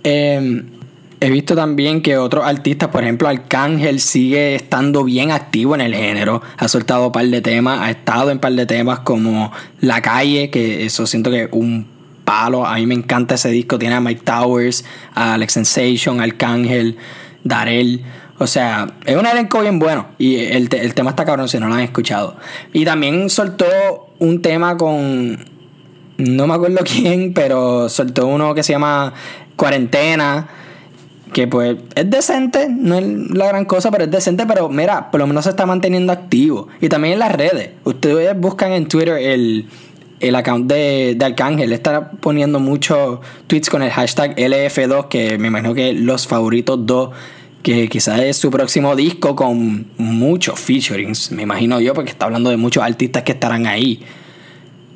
Em, 0.03 0.65
he 1.21 1.29
visto 1.29 1.55
también 1.55 2.01
que 2.01 2.17
otros 2.17 2.45
artistas, 2.45 2.89
por 2.89 3.01
ejemplo 3.03 3.29
Arcángel, 3.29 4.01
sigue 4.01 4.55
estando 4.55 5.05
bien 5.05 5.31
activo 5.31 5.73
en 5.73 5.79
el 5.79 5.95
género. 5.95 6.41
Ha 6.57 6.67
soltado 6.67 7.07
un 7.07 7.11
par 7.13 7.25
de 7.25 7.41
temas, 7.41 7.79
ha 7.79 7.91
estado 7.91 8.29
en 8.29 8.37
un 8.37 8.41
par 8.41 8.51
de 8.51 8.65
temas 8.65 8.99
como 8.99 9.53
La 9.79 10.01
Calle, 10.01 10.49
que 10.49 10.85
eso 10.85 11.07
siento 11.07 11.31
que 11.31 11.47
un 11.53 11.87
palo. 12.23 12.65
A 12.65 12.75
mí 12.75 12.85
me 12.85 12.95
encanta 12.95 13.35
ese 13.35 13.49
disco. 13.49 13.79
Tiene 13.79 13.95
a 13.95 13.99
Mike 13.99 14.21
Towers, 14.23 14.85
a 15.13 15.33
Alex 15.33 15.53
Sensation, 15.53 16.21
Arcángel, 16.21 16.97
Darel. 17.43 18.03
O 18.39 18.47
sea, 18.47 18.87
es 19.05 19.15
un 19.15 19.25
elenco 19.25 19.61
bien 19.61 19.79
bueno. 19.79 20.07
Y 20.17 20.37
el, 20.37 20.69
tema 20.69 21.11
está 21.11 21.25
cabrón 21.25 21.47
si 21.47 21.59
no 21.59 21.67
lo 21.67 21.75
han 21.75 21.81
escuchado. 21.81 22.35
Y 22.73 22.85
también 22.85 23.29
soltó 23.29 23.65
un 24.19 24.41
tema 24.41 24.77
con. 24.77 25.37
No 26.17 26.47
me 26.47 26.53
acuerdo 26.53 26.79
quién, 26.83 27.33
pero 27.33 27.89
soltó 27.89 28.27
uno 28.27 28.53
que 28.53 28.63
se 28.63 28.73
llama 28.73 29.13
Cuarentena. 29.55 30.47
Que 31.31 31.47
pues 31.47 31.77
es 31.95 32.11
decente, 32.11 32.67
no 32.69 32.95
es 32.95 33.05
la 33.31 33.47
gran 33.47 33.65
cosa, 33.65 33.89
pero 33.89 34.03
es 34.03 34.11
decente. 34.11 34.45
Pero 34.45 34.69
mira, 34.69 35.09
por 35.09 35.19
lo 35.19 35.27
menos 35.27 35.45
se 35.45 35.51
está 35.51 35.65
manteniendo 35.65 36.11
activo. 36.11 36.67
Y 36.81 36.89
también 36.89 37.13
en 37.13 37.19
las 37.19 37.31
redes. 37.31 37.71
Ustedes 37.83 38.37
buscan 38.39 38.71
en 38.71 38.87
Twitter 38.87 39.17
el, 39.17 39.67
el 40.19 40.35
account 40.35 40.71
de, 40.71 41.15
de 41.17 41.25
Arcángel. 41.25 41.73
Está 41.73 42.11
poniendo 42.11 42.59
muchos 42.59 43.19
tweets 43.47 43.69
con 43.69 43.83
el 43.83 43.91
hashtag 43.91 44.35
LF2, 44.35 45.07
que 45.07 45.37
me 45.37 45.47
imagino 45.47 45.73
que 45.73 45.93
los 45.93 46.27
favoritos 46.27 46.85
dos 46.85 47.11
que 47.63 47.87
quizás 47.87 48.19
es 48.19 48.37
su 48.37 48.51
próximo 48.51 48.95
disco 48.95 49.35
con 49.35 49.87
muchos 49.97 50.59
featurings, 50.59 51.31
me 51.31 51.43
imagino 51.43 51.79
yo, 51.79 51.93
porque 51.93 52.11
está 52.11 52.25
hablando 52.25 52.49
de 52.49 52.57
muchos 52.57 52.83
artistas 52.83 53.23
que 53.23 53.31
estarán 53.31 53.65
ahí. 53.65 54.03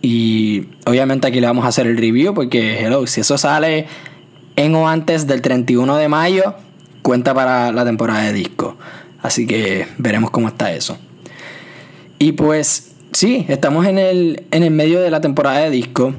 Y 0.02 0.66
obviamente 0.86 1.28
aquí 1.28 1.40
le 1.40 1.48
vamos 1.48 1.66
a 1.66 1.70
hacer 1.70 1.88
el 1.88 1.98
review 1.98 2.34
porque, 2.34 2.84
hello, 2.84 3.08
si 3.08 3.22
eso 3.22 3.38
sale 3.38 3.88
en 4.58 4.76
o 4.76 4.88
antes 4.88 5.28
del 5.28 5.42
31 5.42 5.96
de 5.96 6.08
mayo, 6.10 6.56
cuenta 7.02 7.34
para 7.34 7.72
la 7.72 7.86
temporada 7.86 8.24
de 8.24 8.34
disco. 8.34 8.78
Así 9.22 9.48
que 9.48 9.88
veremos 9.98 10.30
cómo 10.30 10.50
está 10.50 10.74
eso. 10.74 10.98
Y 12.20 12.34
pues 12.34 12.92
sí, 13.18 13.46
estamos 13.48 13.86
en 13.86 13.98
el, 13.98 14.44
en 14.52 14.64
el 14.64 14.72
medio 14.72 15.02
de 15.02 15.10
la 15.10 15.22
temporada 15.22 15.60
de 15.60 15.70
disco 15.70 16.14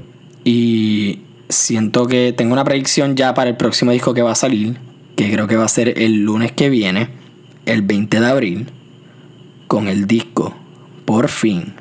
y 0.45 1.21
siento 1.49 2.07
que 2.07 2.33
tengo 2.33 2.53
una 2.53 2.65
predicción 2.65 3.17
ya 3.17 3.35
para 3.35 3.51
el 3.51 3.57
próximo 3.57 3.93
disco 3.93 4.15
que 4.15 4.23
va 4.23 4.33
a 4.33 4.35
salir 4.35 4.79
que 5.19 5.33
creo 5.33 5.49
que 5.49 5.57
va 5.57 5.65
a 5.65 5.69
ser 5.69 6.01
el 6.01 6.23
lunes 6.23 6.53
que 6.53 6.71
viene, 6.71 7.09
el 7.67 7.83
20 7.83 8.21
de 8.21 8.27
abril, 8.27 8.71
con 9.67 9.89
el 9.89 10.07
disco, 10.07 10.55
por 11.07 11.27
fin, 11.29 11.75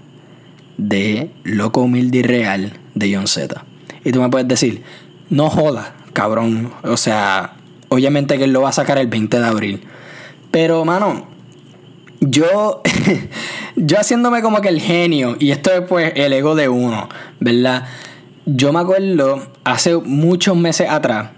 de 0.77 1.29
Loco 1.43 1.81
Humilde 1.81 2.17
y 2.17 2.23
Real 2.23 2.73
de 2.95 3.15
John 3.15 3.27
Z. 3.27 3.63
Y 4.03 4.11
tú 4.11 4.21
me 4.21 4.29
puedes 4.29 4.47
decir, 4.47 4.81
no 5.29 5.51
jodas, 5.51 5.91
cabrón. 6.13 6.71
O 6.81 6.97
sea, 6.97 7.53
obviamente 7.89 8.39
que 8.39 8.45
él 8.45 8.53
lo 8.53 8.63
va 8.63 8.69
a 8.69 8.73
sacar 8.73 8.97
el 8.97 9.05
20 9.05 9.39
de 9.39 9.45
abril. 9.45 9.81
Pero, 10.49 10.83
mano, 10.83 11.27
yo, 12.19 12.81
yo 13.75 13.99
haciéndome 13.99 14.41
como 14.41 14.61
que 14.61 14.69
el 14.69 14.81
genio, 14.81 15.35
y 15.39 15.51
esto 15.51 15.71
es 15.71 15.81
pues 15.81 16.13
el 16.15 16.33
ego 16.33 16.55
de 16.55 16.69
uno, 16.69 17.09
¿verdad? 17.39 17.85
Yo 18.45 18.71
me 18.71 18.79
acuerdo 18.79 19.47
hace 19.63 19.95
muchos 19.97 20.55
meses 20.55 20.89
atrás, 20.89 21.31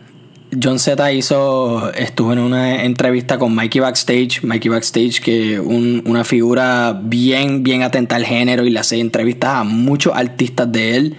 John 0.61 0.79
Z 0.79 1.11
hizo, 1.13 1.93
estuvo 1.93 2.33
en 2.33 2.39
una 2.39 2.83
entrevista 2.83 3.37
con 3.37 3.53
Mikey 3.53 3.81
Backstage, 3.81 4.43
Mikey 4.43 4.69
Backstage 4.69 5.21
que 5.21 5.59
un, 5.59 6.01
una 6.07 6.23
figura 6.23 6.99
bien, 7.03 7.61
bien 7.61 7.83
atenta 7.83 8.15
al 8.15 8.25
género 8.25 8.65
y 8.65 8.71
le 8.71 8.79
hace 8.79 8.99
entrevistas 8.99 9.49
a 9.57 9.63
muchos 9.63 10.13
artistas 10.15 10.71
de 10.71 10.95
él. 10.95 11.15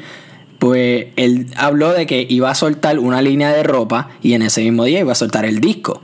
Pues 0.58 1.06
él 1.16 1.46
habló 1.56 1.92
de 1.92 2.06
que 2.06 2.26
iba 2.28 2.50
a 2.50 2.54
soltar 2.54 2.98
una 2.98 3.22
línea 3.22 3.50
de 3.52 3.62
ropa 3.62 4.10
y 4.20 4.32
en 4.34 4.42
ese 4.42 4.62
mismo 4.62 4.84
día 4.84 5.00
iba 5.00 5.12
a 5.12 5.14
soltar 5.14 5.44
el 5.44 5.60
disco. 5.60 6.02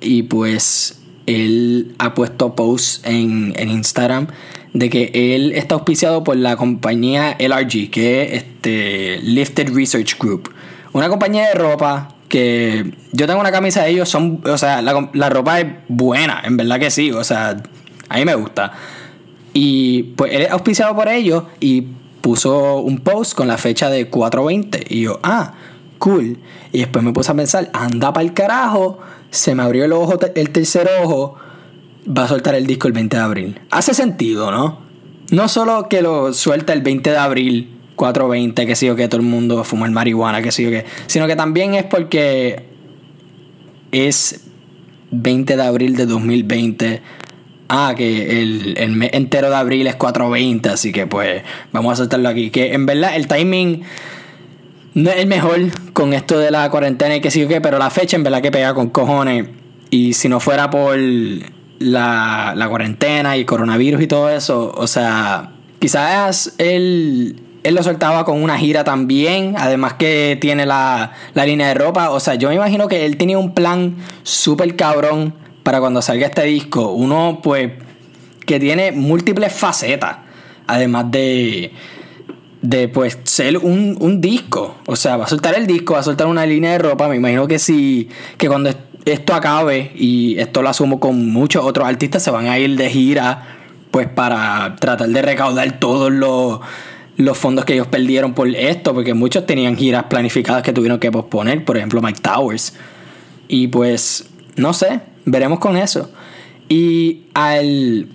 Y 0.00 0.22
pues 0.22 1.01
él 1.26 1.94
ha 1.98 2.14
puesto 2.14 2.54
posts 2.54 3.02
en, 3.04 3.54
en 3.56 3.70
Instagram 3.70 4.28
de 4.72 4.88
que 4.88 5.10
él 5.14 5.52
está 5.52 5.74
auspiciado 5.74 6.24
por 6.24 6.36
la 6.36 6.56
compañía 6.56 7.36
LRG, 7.38 7.90
que 7.90 8.22
es 8.22 8.42
este 8.42 9.18
Lifted 9.22 9.74
Research 9.74 10.18
Group. 10.18 10.52
Una 10.92 11.08
compañía 11.08 11.48
de 11.48 11.54
ropa 11.54 12.14
que 12.28 12.92
yo 13.12 13.26
tengo 13.26 13.40
una 13.40 13.52
camisa 13.52 13.82
de 13.82 13.90
ellos, 13.90 14.08
son, 14.08 14.40
o 14.44 14.56
sea, 14.56 14.80
la, 14.80 15.10
la 15.12 15.28
ropa 15.28 15.60
es 15.60 15.66
buena, 15.88 16.40
en 16.44 16.56
verdad 16.56 16.78
que 16.78 16.90
sí, 16.90 17.10
o 17.10 17.22
sea, 17.24 17.56
a 18.08 18.16
mí 18.16 18.24
me 18.24 18.34
gusta. 18.34 18.72
Y 19.52 20.04
pues 20.16 20.32
él 20.32 20.42
es 20.42 20.50
auspiciado 20.50 20.94
por 20.94 21.08
ellos 21.08 21.44
y 21.60 21.82
puso 22.22 22.78
un 22.78 23.00
post 23.00 23.34
con 23.34 23.48
la 23.48 23.58
fecha 23.58 23.90
de 23.90 24.08
420. 24.08 24.86
Y 24.88 25.02
yo, 25.02 25.20
ah, 25.22 25.54
cool. 26.02 26.38
Y 26.72 26.80
después 26.80 27.04
me 27.04 27.12
puse 27.12 27.30
a 27.30 27.34
pensar, 27.34 27.70
anda 27.72 28.12
para 28.12 28.26
el 28.26 28.34
carajo, 28.34 28.98
se 29.30 29.54
me 29.54 29.62
abrió 29.62 29.84
el 29.84 29.92
ojo, 29.92 30.18
el 30.34 30.50
tercer 30.50 30.90
ojo 31.00 31.36
va 32.06 32.24
a 32.24 32.28
soltar 32.28 32.56
el 32.56 32.66
disco 32.66 32.88
el 32.88 32.92
20 32.92 33.16
de 33.16 33.22
abril. 33.22 33.60
Hace 33.70 33.94
sentido, 33.94 34.50
¿no? 34.50 34.80
No 35.30 35.48
solo 35.48 35.88
que 35.88 36.02
lo 36.02 36.32
suelta 36.32 36.72
el 36.72 36.82
20 36.82 37.10
de 37.10 37.16
abril, 37.16 37.78
420, 37.94 38.66
que 38.66 38.74
sí 38.74 38.90
o 38.90 38.96
que 38.96 39.06
todo 39.06 39.20
el 39.20 39.26
mundo 39.26 39.54
va 39.54 39.60
a 39.60 39.64
fumar 39.64 39.90
marihuana, 39.92 40.42
que 40.42 40.50
sí 40.50 40.66
o 40.66 40.70
que, 40.70 40.84
sino 41.06 41.28
que 41.28 41.36
también 41.36 41.74
es 41.74 41.84
porque 41.84 42.66
es 43.92 44.40
20 45.12 45.56
de 45.56 45.62
abril 45.62 45.94
de 45.94 46.06
2020. 46.06 47.02
Ah, 47.68 47.94
que 47.96 48.42
el, 48.42 48.74
el 48.76 48.90
mes 48.90 49.10
entero 49.14 49.48
de 49.48 49.56
abril 49.56 49.86
es 49.86 49.94
420, 49.94 50.68
así 50.68 50.92
que 50.92 51.06
pues 51.06 51.42
vamos 51.70 51.92
a 51.92 51.96
soltarlo 51.96 52.28
aquí. 52.28 52.50
Que 52.50 52.74
en 52.74 52.86
verdad 52.86 53.14
el 53.14 53.28
timing 53.28 53.82
no 54.94 55.10
es 55.10 55.16
el 55.16 55.26
mejor 55.26 55.58
con 55.92 56.12
esto 56.12 56.38
de 56.38 56.50
la 56.50 56.70
cuarentena 56.70 57.16
y 57.16 57.20
que 57.20 57.30
sí 57.30 57.44
o 57.44 57.48
que, 57.48 57.60
pero 57.60 57.78
la 57.78 57.90
fecha 57.90 58.16
en 58.16 58.24
verdad 58.24 58.42
que 58.42 58.50
pega 58.50 58.74
con 58.74 58.90
cojones. 58.90 59.48
Y 59.90 60.14
si 60.14 60.28
no 60.28 60.40
fuera 60.40 60.70
por 60.70 60.96
la, 61.78 62.52
la 62.56 62.68
cuarentena 62.68 63.36
y 63.36 63.44
coronavirus 63.44 64.02
y 64.02 64.06
todo 64.06 64.30
eso, 64.30 64.72
o 64.76 64.86
sea, 64.86 65.52
quizás 65.78 66.54
él, 66.58 67.42
él 67.62 67.74
lo 67.74 67.82
soltaba 67.82 68.24
con 68.24 68.42
una 68.42 68.58
gira 68.58 68.84
también, 68.84 69.54
además 69.58 69.94
que 69.94 70.38
tiene 70.40 70.66
la, 70.66 71.12
la 71.34 71.44
línea 71.46 71.68
de 71.68 71.74
ropa, 71.74 72.10
o 72.10 72.20
sea, 72.20 72.36
yo 72.36 72.48
me 72.48 72.54
imagino 72.54 72.88
que 72.88 73.04
él 73.04 73.16
tenía 73.16 73.38
un 73.38 73.52
plan 73.52 73.96
súper 74.22 74.76
cabrón 74.76 75.34
para 75.62 75.80
cuando 75.80 76.02
salga 76.02 76.26
este 76.26 76.44
disco, 76.44 76.92
uno 76.92 77.40
pues 77.42 77.72
que 78.46 78.58
tiene 78.58 78.92
múltiples 78.92 79.52
facetas, 79.52 80.18
además 80.66 81.10
de 81.10 81.72
de 82.62 82.88
pues 82.88 83.18
ser 83.24 83.58
un, 83.58 83.96
un, 84.00 84.20
disco. 84.20 84.76
O 84.86 84.96
sea, 84.96 85.16
va 85.16 85.24
a 85.24 85.28
soltar 85.28 85.54
el 85.54 85.66
disco, 85.66 85.94
va 85.94 86.00
a 86.00 86.04
soltar 86.04 86.28
una 86.28 86.46
línea 86.46 86.72
de 86.72 86.78
ropa. 86.78 87.08
Me 87.08 87.16
imagino 87.16 87.46
que 87.48 87.58
si, 87.58 88.08
que 88.38 88.48
cuando 88.48 88.70
esto 89.04 89.34
acabe, 89.34 89.90
y 89.94 90.38
esto 90.38 90.62
lo 90.62 90.68
asumo 90.68 91.00
con 91.00 91.30
muchos 91.30 91.64
otros 91.64 91.86
artistas, 91.86 92.22
se 92.22 92.30
van 92.30 92.46
a 92.46 92.58
ir 92.58 92.76
de 92.76 92.88
gira, 92.88 93.58
pues 93.90 94.08
para 94.08 94.76
tratar 94.76 95.08
de 95.08 95.22
recaudar 95.22 95.80
todos 95.80 96.10
los, 96.10 96.60
los 97.16 97.36
fondos 97.36 97.64
que 97.64 97.74
ellos 97.74 97.88
perdieron 97.88 98.32
por 98.32 98.48
esto, 98.48 98.94
porque 98.94 99.12
muchos 99.12 99.44
tenían 99.44 99.76
giras 99.76 100.04
planificadas 100.04 100.62
que 100.62 100.72
tuvieron 100.72 101.00
que 101.00 101.10
posponer, 101.10 101.64
por 101.64 101.76
ejemplo 101.76 102.00
Mike 102.00 102.20
Towers. 102.22 102.74
Y 103.48 103.68
pues, 103.68 104.30
no 104.56 104.72
sé, 104.72 105.00
veremos 105.24 105.58
con 105.58 105.76
eso. 105.76 106.10
Y 106.68 107.24
al, 107.34 108.06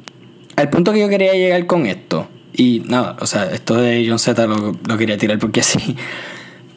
al 0.56 0.70
punto 0.70 0.94
que 0.94 1.02
yo 1.02 1.10
quería 1.10 1.34
llegar 1.34 1.66
con 1.66 1.86
esto, 1.86 2.30
y 2.58 2.82
nada, 2.88 3.16
o 3.22 3.28
sea, 3.28 3.46
esto 3.52 3.76
de 3.76 4.06
John 4.10 4.20
Z 4.20 4.46
lo, 4.48 4.76
lo 4.86 4.98
quería 4.98 5.18
tirar 5.18 5.38
porque 5.38 5.62
sí. 5.64 5.96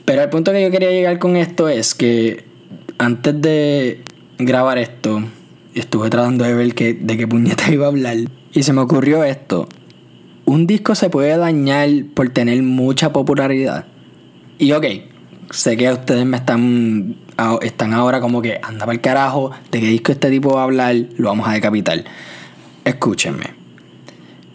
Pero 0.05 0.23
al 0.23 0.29
punto 0.29 0.53
que 0.53 0.63
yo 0.63 0.71
quería 0.71 0.91
llegar 0.91 1.19
con 1.19 1.37
esto 1.37 1.69
es 1.69 1.95
que 1.95 2.45
antes 2.99 3.41
de 3.41 4.05
grabar 4.39 4.77
esto, 4.77 5.23
estuve 5.75 6.11
tratando 6.11 6.45
de 6.45 6.55
ver 6.55 6.75
que, 6.75 6.93
de 6.95 7.17
qué 7.17 7.27
puñeta 7.27 7.71
iba 7.73 7.87
a 7.87 7.89
hablar. 7.89 8.17
Y 8.53 8.63
se 8.63 8.73
me 8.73 8.83
ocurrió 8.83 9.25
esto. 9.25 9.69
Un 10.45 10.67
disco 10.67 10.95
se 10.95 11.09
puede 11.09 11.37
dañar 11.37 11.89
por 12.15 12.29
tener 12.31 12.63
mucha 12.63 13.13
popularidad. 13.13 13.87
Y 14.59 14.73
ok, 14.73 14.85
sé 15.51 15.77
que 15.77 15.91
ustedes 15.91 16.27
me 16.27 16.37
están, 16.37 17.17
están 17.63 17.95
ahora 17.95 18.21
como 18.21 18.43
que 18.43 18.59
anda 18.63 18.81
para 18.81 18.93
el 18.93 19.01
carajo, 19.01 19.53
de 19.71 19.81
qué 19.81 19.87
disco 19.87 20.13
este 20.13 20.29
tipo 20.29 20.55
va 20.55 20.63
a 20.63 20.65
hablar, 20.65 20.97
lo 21.17 21.29
vamos 21.29 21.49
a 21.49 21.53
decapitar. 21.53 22.05
Escúchenme. 22.85 23.60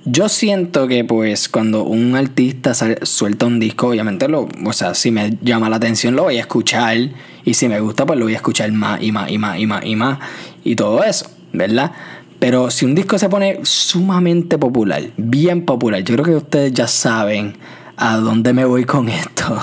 Yo 0.07 0.29
siento 0.29 0.87
que 0.87 1.03
pues 1.03 1.49
cuando 1.49 1.83
un 1.83 2.15
artista 2.15 2.75
suelta 2.75 3.47
un 3.47 3.59
disco, 3.59 3.87
obviamente 3.87 4.27
lo, 4.27 4.47
o 4.63 4.71
sea, 4.71 4.93
si 4.93 5.09
me 5.09 5.35
llama 5.41 5.67
la 5.67 5.77
atención 5.77 6.15
lo 6.15 6.23
voy 6.23 6.37
a 6.37 6.41
escuchar 6.41 6.95
y 7.43 7.55
si 7.55 7.67
me 7.67 7.79
gusta 7.79 8.05
pues 8.05 8.19
lo 8.19 8.25
voy 8.25 8.33
a 8.33 8.37
escuchar 8.37 8.71
más 8.71 9.01
y 9.01 9.11
más 9.11 9.31
y 9.31 9.39
más 9.39 9.57
y 9.57 9.65
más 9.65 9.83
y 9.83 9.95
más 9.95 10.19
y 10.63 10.75
todo 10.75 11.03
eso, 11.03 11.25
¿verdad? 11.53 11.91
Pero 12.37 12.69
si 12.69 12.85
un 12.85 12.93
disco 12.93 13.17
se 13.17 13.29
pone 13.29 13.61
sumamente 13.63 14.59
popular, 14.59 15.01
bien 15.17 15.65
popular, 15.65 16.03
yo 16.03 16.13
creo 16.13 16.25
que 16.25 16.35
ustedes 16.35 16.71
ya 16.71 16.87
saben 16.87 17.57
a 17.97 18.17
dónde 18.17 18.53
me 18.53 18.63
voy 18.65 18.85
con 18.85 19.09
esto. 19.09 19.59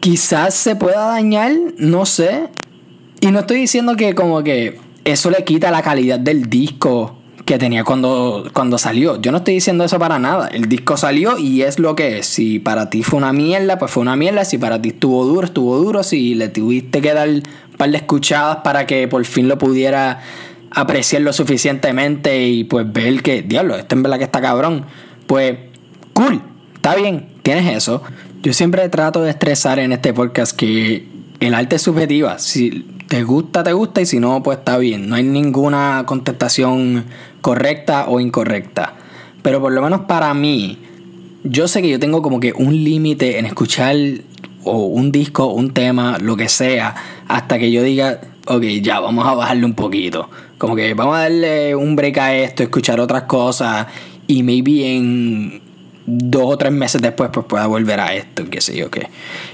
Quizás 0.00 0.54
se 0.54 0.76
pueda 0.76 1.08
dañar, 1.08 1.52
no 1.76 2.06
sé. 2.06 2.48
Y 3.20 3.26
no 3.30 3.40
estoy 3.40 3.58
diciendo 3.58 3.96
que 3.96 4.14
como 4.14 4.42
que 4.42 4.80
eso 5.04 5.30
le 5.30 5.44
quita 5.44 5.70
la 5.70 5.82
calidad 5.82 6.18
del 6.18 6.48
disco 6.48 7.19
que 7.44 7.58
tenía 7.58 7.84
cuando, 7.84 8.48
cuando 8.52 8.78
salió. 8.78 9.20
Yo 9.20 9.32
no 9.32 9.38
estoy 9.38 9.54
diciendo 9.54 9.84
eso 9.84 9.98
para 9.98 10.18
nada. 10.18 10.48
El 10.48 10.68
disco 10.68 10.96
salió 10.96 11.38
y 11.38 11.62
es 11.62 11.78
lo 11.78 11.96
que 11.96 12.18
es. 12.18 12.26
Si 12.26 12.58
para 12.58 12.90
ti 12.90 13.02
fue 13.02 13.18
una 13.18 13.32
mierda, 13.32 13.78
pues 13.78 13.90
fue 13.90 14.02
una 14.02 14.16
mierda. 14.16 14.44
Si 14.44 14.58
para 14.58 14.80
ti 14.80 14.90
estuvo 14.90 15.24
duro, 15.24 15.46
estuvo 15.46 15.76
duro. 15.76 16.02
Si 16.02 16.34
le 16.34 16.48
tuviste 16.48 17.00
que 17.00 17.14
dar 17.14 17.28
un 17.28 17.42
par 17.76 17.90
de 17.90 17.96
escuchadas 17.96 18.58
para 18.58 18.86
que 18.86 19.08
por 19.08 19.24
fin 19.24 19.48
lo 19.48 19.58
pudiera 19.58 20.20
apreciar 20.70 21.22
lo 21.22 21.32
suficientemente 21.32 22.46
y 22.46 22.64
pues 22.64 22.90
ver 22.90 23.22
que, 23.22 23.42
diablo, 23.42 23.76
este 23.76 23.94
en 23.94 24.02
verdad 24.02 24.18
que 24.18 24.24
está 24.24 24.40
cabrón. 24.40 24.86
Pues, 25.26 25.56
cool, 26.12 26.42
está 26.74 26.94
bien, 26.94 27.28
tienes 27.42 27.76
eso. 27.76 28.02
Yo 28.42 28.52
siempre 28.52 28.88
trato 28.88 29.22
de 29.22 29.30
estresar 29.30 29.78
en 29.78 29.92
este 29.92 30.14
podcast 30.14 30.56
que 30.56 31.06
el 31.40 31.54
arte 31.54 31.76
es 31.76 31.82
subjetiva. 31.82 32.38
Si 32.38 32.86
te 33.08 33.24
gusta, 33.24 33.62
te 33.62 33.72
gusta 33.72 34.00
y 34.00 34.06
si 34.06 34.20
no, 34.20 34.42
pues 34.42 34.58
está 34.58 34.78
bien. 34.78 35.08
No 35.08 35.16
hay 35.16 35.24
ninguna 35.24 36.04
contestación 36.06 37.04
correcta 37.40 38.06
o 38.08 38.20
incorrecta. 38.20 38.94
Pero 39.42 39.60
por 39.60 39.72
lo 39.72 39.82
menos 39.82 40.02
para 40.02 40.32
mí, 40.34 40.78
yo 41.44 41.68
sé 41.68 41.82
que 41.82 41.88
yo 41.88 41.98
tengo 41.98 42.22
como 42.22 42.40
que 42.40 42.52
un 42.52 42.72
límite 42.84 43.38
en 43.38 43.46
escuchar 43.46 43.96
o 44.64 44.86
un 44.86 45.10
disco, 45.10 45.46
un 45.46 45.72
tema, 45.72 46.18
lo 46.18 46.36
que 46.36 46.48
sea, 46.48 46.94
hasta 47.28 47.58
que 47.58 47.70
yo 47.70 47.82
diga, 47.82 48.20
ok, 48.46 48.62
ya, 48.82 49.00
vamos 49.00 49.26
a 49.26 49.34
bajarle 49.34 49.64
un 49.64 49.74
poquito. 49.74 50.28
Como 50.58 50.76
que 50.76 50.92
vamos 50.94 51.16
a 51.16 51.20
darle 51.20 51.74
un 51.74 51.96
break 51.96 52.18
a 52.18 52.34
esto, 52.34 52.62
escuchar 52.62 53.00
otras 53.00 53.22
cosas 53.22 53.86
y 54.26 54.42
maybe 54.42 54.96
en 54.96 55.62
dos 56.06 56.42
o 56.44 56.58
tres 56.58 56.72
meses 56.72 57.00
después 57.00 57.30
pues 57.32 57.46
pueda 57.46 57.66
volver 57.66 58.00
a 58.00 58.14
esto, 58.14 58.44
qué 58.50 58.60
sé 58.60 58.76
yo 58.76 58.90
qué. 58.90 59.08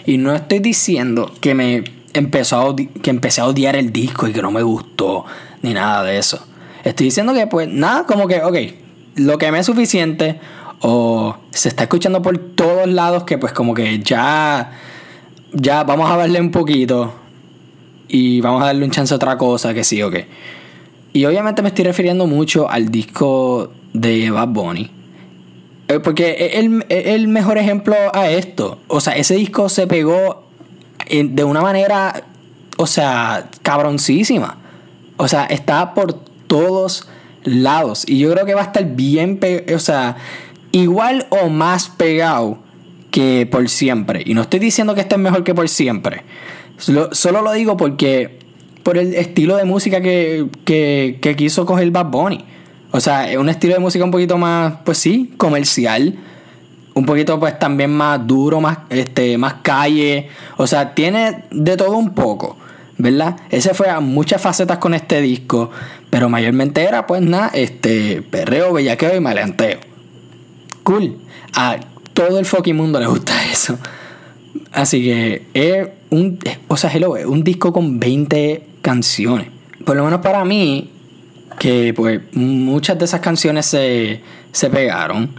Y 0.06 0.18
no 0.18 0.34
estoy 0.34 0.58
diciendo 0.58 1.32
que 1.40 1.54
me 1.54 1.84
empezó 2.14 2.70
a 2.70 2.76
que 2.76 3.10
empecé 3.10 3.40
a 3.40 3.46
odiar 3.46 3.76
el 3.76 3.92
disco 3.92 4.26
y 4.26 4.32
que 4.32 4.42
no 4.42 4.50
me 4.50 4.62
gustó, 4.62 5.24
ni 5.62 5.74
nada 5.74 6.02
de 6.02 6.18
eso. 6.18 6.44
Estoy 6.86 7.06
diciendo 7.06 7.34
que, 7.34 7.48
pues, 7.48 7.68
nada, 7.68 8.06
como 8.06 8.28
que, 8.28 8.40
ok, 8.44 8.56
lo 9.16 9.38
que 9.38 9.50
me 9.50 9.58
es 9.58 9.66
suficiente, 9.66 10.38
o 10.80 11.36
se 11.50 11.68
está 11.68 11.82
escuchando 11.82 12.22
por 12.22 12.38
todos 12.38 12.86
lados, 12.86 13.24
que, 13.24 13.38
pues, 13.38 13.52
como 13.52 13.74
que 13.74 13.98
ya, 13.98 14.70
ya 15.52 15.82
vamos 15.82 16.08
a 16.08 16.16
darle 16.16 16.40
un 16.40 16.52
poquito 16.52 17.12
y 18.06 18.40
vamos 18.40 18.62
a 18.62 18.66
darle 18.66 18.84
un 18.84 18.92
chance 18.92 19.12
a 19.12 19.16
otra 19.16 19.36
cosa, 19.36 19.74
que 19.74 19.82
sí, 19.82 20.00
ok. 20.00 20.14
Y 21.12 21.24
obviamente 21.24 21.60
me 21.60 21.70
estoy 21.70 21.86
refiriendo 21.86 22.28
mucho 22.28 22.70
al 22.70 22.88
disco 22.88 23.72
de 23.92 24.30
Bad 24.30 24.48
Bunny. 24.48 24.88
Eh, 25.88 25.98
porque 25.98 26.36
es 26.38 26.54
el, 26.54 26.86
el 26.88 27.26
mejor 27.26 27.58
ejemplo 27.58 27.96
a 28.12 28.30
esto. 28.30 28.78
O 28.86 29.00
sea, 29.00 29.16
ese 29.16 29.34
disco 29.34 29.68
se 29.68 29.88
pegó 29.88 30.44
de 31.10 31.42
una 31.42 31.62
manera, 31.62 32.22
o 32.76 32.86
sea, 32.86 33.50
cabroncísima. 33.62 34.58
O 35.16 35.26
sea, 35.26 35.46
está 35.46 35.92
por 35.92 36.35
todos 36.46 37.08
lados. 37.44 38.04
Y 38.06 38.18
yo 38.18 38.30
creo 38.32 38.46
que 38.46 38.54
va 38.54 38.62
a 38.62 38.64
estar 38.64 38.84
bien, 38.94 39.40
o 39.74 39.78
sea, 39.78 40.16
igual 40.72 41.26
o 41.30 41.48
más 41.48 41.88
pegado 41.88 42.58
que 43.10 43.48
por 43.50 43.68
siempre. 43.68 44.22
Y 44.26 44.34
no 44.34 44.42
estoy 44.42 44.60
diciendo 44.60 44.94
que 44.94 45.00
esté 45.00 45.16
mejor 45.16 45.44
que 45.44 45.54
por 45.54 45.68
siempre. 45.68 46.22
Solo, 46.76 47.42
lo 47.42 47.52
digo 47.52 47.76
porque 47.76 48.38
por 48.82 48.98
el 48.98 49.14
estilo 49.14 49.56
de 49.56 49.64
música 49.64 50.00
que, 50.00 50.46
que, 50.64 51.18
que 51.22 51.34
quiso 51.36 51.64
coger 51.64 51.90
Bad 51.90 52.06
Bunny. 52.06 52.44
O 52.92 53.00
sea, 53.00 53.30
es 53.30 53.36
un 53.36 53.48
estilo 53.48 53.74
de 53.74 53.80
música 53.80 54.04
un 54.04 54.10
poquito 54.10 54.38
más, 54.38 54.74
pues 54.84 54.98
sí, 54.98 55.34
comercial. 55.36 56.14
un 56.94 57.04
poquito 57.04 57.38
pues 57.38 57.58
también 57.58 57.90
más 57.92 58.26
duro, 58.26 58.60
más, 58.60 58.78
este, 58.90 59.36
más 59.38 59.54
calle. 59.62 60.28
O 60.56 60.66
sea, 60.66 60.94
tiene 60.94 61.44
de 61.50 61.76
todo 61.76 61.96
un 61.96 62.14
poco. 62.14 62.56
¿Verdad? 62.98 63.36
Ese 63.50 63.74
fue 63.74 63.90
a 63.90 64.00
muchas 64.00 64.40
facetas 64.40 64.78
con 64.78 64.94
este 64.94 65.20
disco. 65.20 65.70
Pero 66.10 66.28
mayormente 66.28 66.82
era 66.82 67.06
pues 67.06 67.22
nada, 67.22 67.50
este, 67.52 68.22
perreo, 68.22 68.72
bellaqueo 68.72 69.16
y 69.16 69.20
maleanteo. 69.20 69.80
Cool. 70.82 71.18
A 71.54 71.78
todo 72.14 72.38
el 72.38 72.46
fucking 72.46 72.76
mundo 72.76 72.98
le 72.98 73.06
gusta 73.06 73.34
eso. 73.52 73.78
Así 74.72 75.02
que 75.04 75.46
es 75.54 75.88
un, 76.10 76.38
o 76.68 76.76
sea, 76.76 76.90
hello, 76.92 77.14
un 77.26 77.44
disco 77.44 77.72
con 77.72 77.98
20 77.98 78.66
canciones. 78.82 79.48
Por 79.84 79.96
lo 79.96 80.04
menos 80.04 80.20
para 80.20 80.44
mí, 80.44 80.90
que 81.58 81.92
pues 81.94 82.20
muchas 82.32 82.98
de 82.98 83.04
esas 83.04 83.20
canciones 83.20 83.66
se, 83.66 84.20
se 84.52 84.70
pegaron 84.70 85.30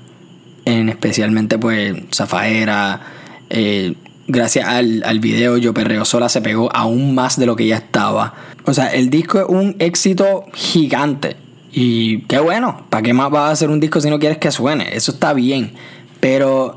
en 0.65 0.89
especialmente 0.89 1.57
pues 1.57 1.95
Zafaera. 2.13 3.01
Eh, 3.49 3.93
gracias 4.27 4.67
al, 4.67 5.03
al, 5.03 5.19
video 5.19 5.57
Yo 5.57 5.73
Perreo 5.73 6.05
Sola 6.05 6.29
se 6.29 6.41
pegó 6.41 6.69
aún 6.75 7.15
más 7.15 7.39
de 7.39 7.45
lo 7.45 7.55
que 7.55 7.67
ya 7.67 7.77
estaba. 7.77 8.33
O 8.65 8.73
sea, 8.73 8.87
el 8.87 9.09
disco 9.09 9.39
es 9.39 9.45
un 9.47 9.75
éxito 9.79 10.45
gigante. 10.53 11.37
Y 11.71 12.21
qué 12.21 12.39
bueno, 12.39 12.85
¿para 12.89 13.03
qué 13.03 13.13
más 13.13 13.29
vas 13.31 13.49
a 13.49 13.51
hacer 13.51 13.69
un 13.69 13.79
disco 13.79 14.01
si 14.01 14.09
no 14.09 14.19
quieres 14.19 14.37
que 14.37 14.51
suene? 14.51 14.95
Eso 14.95 15.11
está 15.11 15.33
bien. 15.33 15.73
Pero 16.19 16.75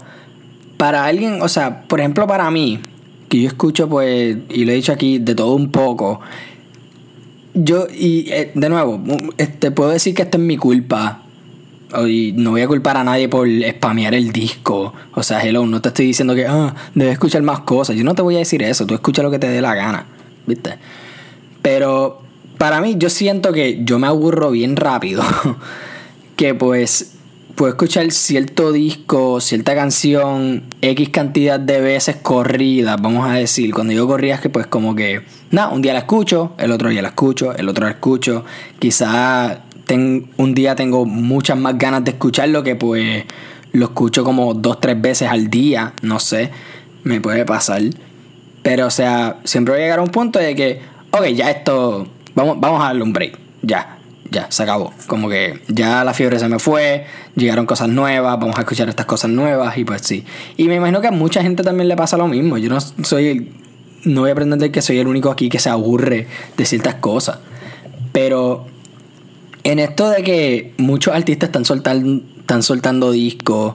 para 0.77 1.05
alguien, 1.05 1.43
o 1.43 1.49
sea, 1.49 1.83
por 1.83 2.01
ejemplo 2.01 2.27
para 2.27 2.51
mí, 2.51 2.81
que 3.29 3.41
yo 3.41 3.49
escucho 3.49 3.89
pues, 3.89 4.37
y 4.49 4.65
lo 4.65 4.73
he 4.73 4.75
dicho 4.75 4.93
aquí, 4.93 5.19
de 5.19 5.35
todo 5.35 5.55
un 5.55 5.71
poco. 5.71 6.21
Yo, 7.55 7.87
y 7.93 8.31
eh, 8.31 8.53
de 8.55 8.69
nuevo, 8.69 9.03
este, 9.39 9.71
puedo 9.71 9.91
decir 9.91 10.15
que 10.15 10.23
esto 10.23 10.39
es 10.39 10.45
mi 10.45 10.57
culpa 10.57 11.23
no 11.93 12.51
voy 12.51 12.63
a 12.63 12.69
culpar 12.69 12.97
a 12.97 13.05
nadie 13.05 13.29
por 13.29 13.49
spamear 13.49 14.15
el 14.15 14.33
disco. 14.33 14.93
O 15.13 15.23
sea, 15.23 15.43
hello, 15.43 15.67
no 15.67 15.81
te 15.81 15.89
estoy 15.89 16.07
diciendo 16.07 16.35
que 16.35 16.47
ah, 16.47 16.75
debes 16.95 17.15
escuchar 17.15 17.43
más 17.43 17.61
cosas. 17.61 17.97
Yo 17.97 18.05
no 18.05 18.15
te 18.15 18.23
voy 18.23 18.37
a 18.37 18.39
decir 18.39 18.63
eso. 18.63 18.87
Tú 18.87 18.95
escucha 18.95 19.23
lo 19.23 19.31
que 19.31 19.39
te 19.39 19.49
dé 19.49 19.61
la 19.61 19.75
gana. 19.75 20.07
¿Viste? 20.47 20.79
Pero 21.63 22.23
para 22.59 22.81
mí, 22.81 22.97
yo 22.99 23.11
siento 23.11 23.53
que 23.53 23.81
yo 23.85 23.99
me 23.99 24.07
aburro 24.07 24.51
bien 24.51 24.77
rápido. 24.77 25.23
que 26.37 26.55
pues 26.55 27.13
puedo 27.55 27.73
escuchar 27.73 28.11
cierto 28.11 28.73
disco, 28.73 29.41
cierta 29.41 29.75
canción, 29.75 30.63
X 30.81 31.11
cantidad 31.11 31.61
de 31.61 31.81
veces 31.83 32.17
corrida, 32.17 32.97
vamos 32.97 33.29
a 33.29 33.35
decir. 33.35 33.75
Cuando 33.75 33.93
yo 33.93 34.07
corría 34.07 34.37
es 34.37 34.41
que 34.41 34.49
pues 34.49 34.67
como 34.67 34.95
que, 34.95 35.23
nada, 35.51 35.69
un 35.69 35.83
día 35.83 35.93
la 35.93 35.99
escucho, 35.99 36.55
el 36.57 36.73
otro 36.73 36.89
día 36.89 37.03
la 37.03 37.09
escucho, 37.09 37.55
el 37.55 37.69
otro 37.69 37.85
la 37.85 37.93
escucho. 37.93 38.47
Un 39.91 40.55
día 40.55 40.77
tengo 40.77 41.05
muchas 41.05 41.59
más 41.59 41.77
ganas 41.77 42.05
de 42.05 42.13
escucharlo 42.13 42.63
que 42.63 42.77
pues 42.77 43.25
lo 43.73 43.87
escucho 43.87 44.25
como 44.25 44.55
dos, 44.55 44.81
tres 44.81 45.01
veces 45.01 45.29
al 45.29 45.49
día, 45.51 45.95
no 46.03 46.19
sé, 46.21 46.51
me 47.03 47.21
puede 47.21 47.45
pasar. 47.45 47.83
Pero 48.63 48.87
o 48.87 48.91
sea, 48.91 49.39
siempre 49.45 49.75
voy 49.75 49.81
a 49.81 49.85
llegar 49.85 49.99
a 50.01 50.03
un 50.03 50.11
punto 50.11 50.39
de 50.39 50.55
que, 50.55 50.81
ok, 51.11 51.27
ya 51.29 51.51
esto, 51.51 52.07
vamos, 52.35 52.61
vamos 52.61 52.83
a 52.83 52.87
darle 52.87 53.03
un 53.03 53.13
break, 53.13 53.39
ya, 53.63 53.99
ya, 54.31 54.47
se 54.51 54.63
acabó. 54.63 54.93
Como 55.07 55.29
que 55.29 55.61
ya 55.69 56.05
la 56.05 56.15
fiebre 56.15 56.39
se 56.39 56.49
me 56.49 56.59
fue, 56.59 57.07
llegaron 57.35 57.67
cosas 57.67 57.89
nuevas, 57.89 58.39
vamos 58.39 58.57
a 58.59 58.61
escuchar 58.61 58.89
estas 58.89 59.07
cosas 59.07 59.31
nuevas 59.31 59.77
y 59.79 59.85
pues 59.85 60.03
sí. 60.03 60.25
Y 60.57 60.69
me 60.69 60.77
imagino 60.77 61.01
que 61.01 61.09
a 61.09 61.13
mucha 61.13 61.43
gente 61.43 61.63
también 61.63 61.89
le 61.89 61.97
pasa 61.97 62.17
lo 62.17 62.29
mismo. 62.29 62.59
Yo 62.59 62.69
no 62.69 62.81
soy, 62.81 63.53
no 64.05 64.23
voy 64.23 64.31
a 64.31 64.35
pretender 64.35 64.71
que 64.71 64.83
soy 64.83 64.99
el 64.99 65.09
único 65.09 65.31
aquí 65.31 65.49
que 65.49 65.59
se 65.59 65.71
aburre 65.71 66.27
de 66.57 66.65
ciertas 66.65 66.97
cosas. 66.97 67.39
Pero 68.13 68.67
en 69.65 69.79
esto 69.79 70.09
de 70.11 70.23
que 70.23 70.75
muchos 70.79 71.15
artistas 71.15 71.49
están 71.49 71.65
soltando, 71.65 72.23
están 72.39 72.63
soltando 72.63 73.13
discos 73.13 73.75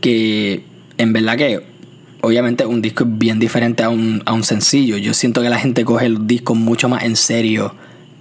que 0.00 0.64
en 0.98 1.12
verdad 1.12 1.36
que 1.36 1.62
obviamente 2.22 2.66
un 2.66 2.82
disco 2.82 3.04
es 3.04 3.18
bien 3.18 3.38
diferente 3.38 3.82
a 3.82 3.88
un, 3.88 4.22
a 4.26 4.32
un 4.32 4.42
sencillo. 4.42 4.96
Yo 4.96 5.14
siento 5.14 5.42
que 5.42 5.48
la 5.48 5.58
gente 5.58 5.84
coge 5.84 6.08
los 6.08 6.26
discos 6.26 6.56
mucho 6.56 6.88
más 6.88 7.04
en 7.04 7.16
serio 7.16 7.74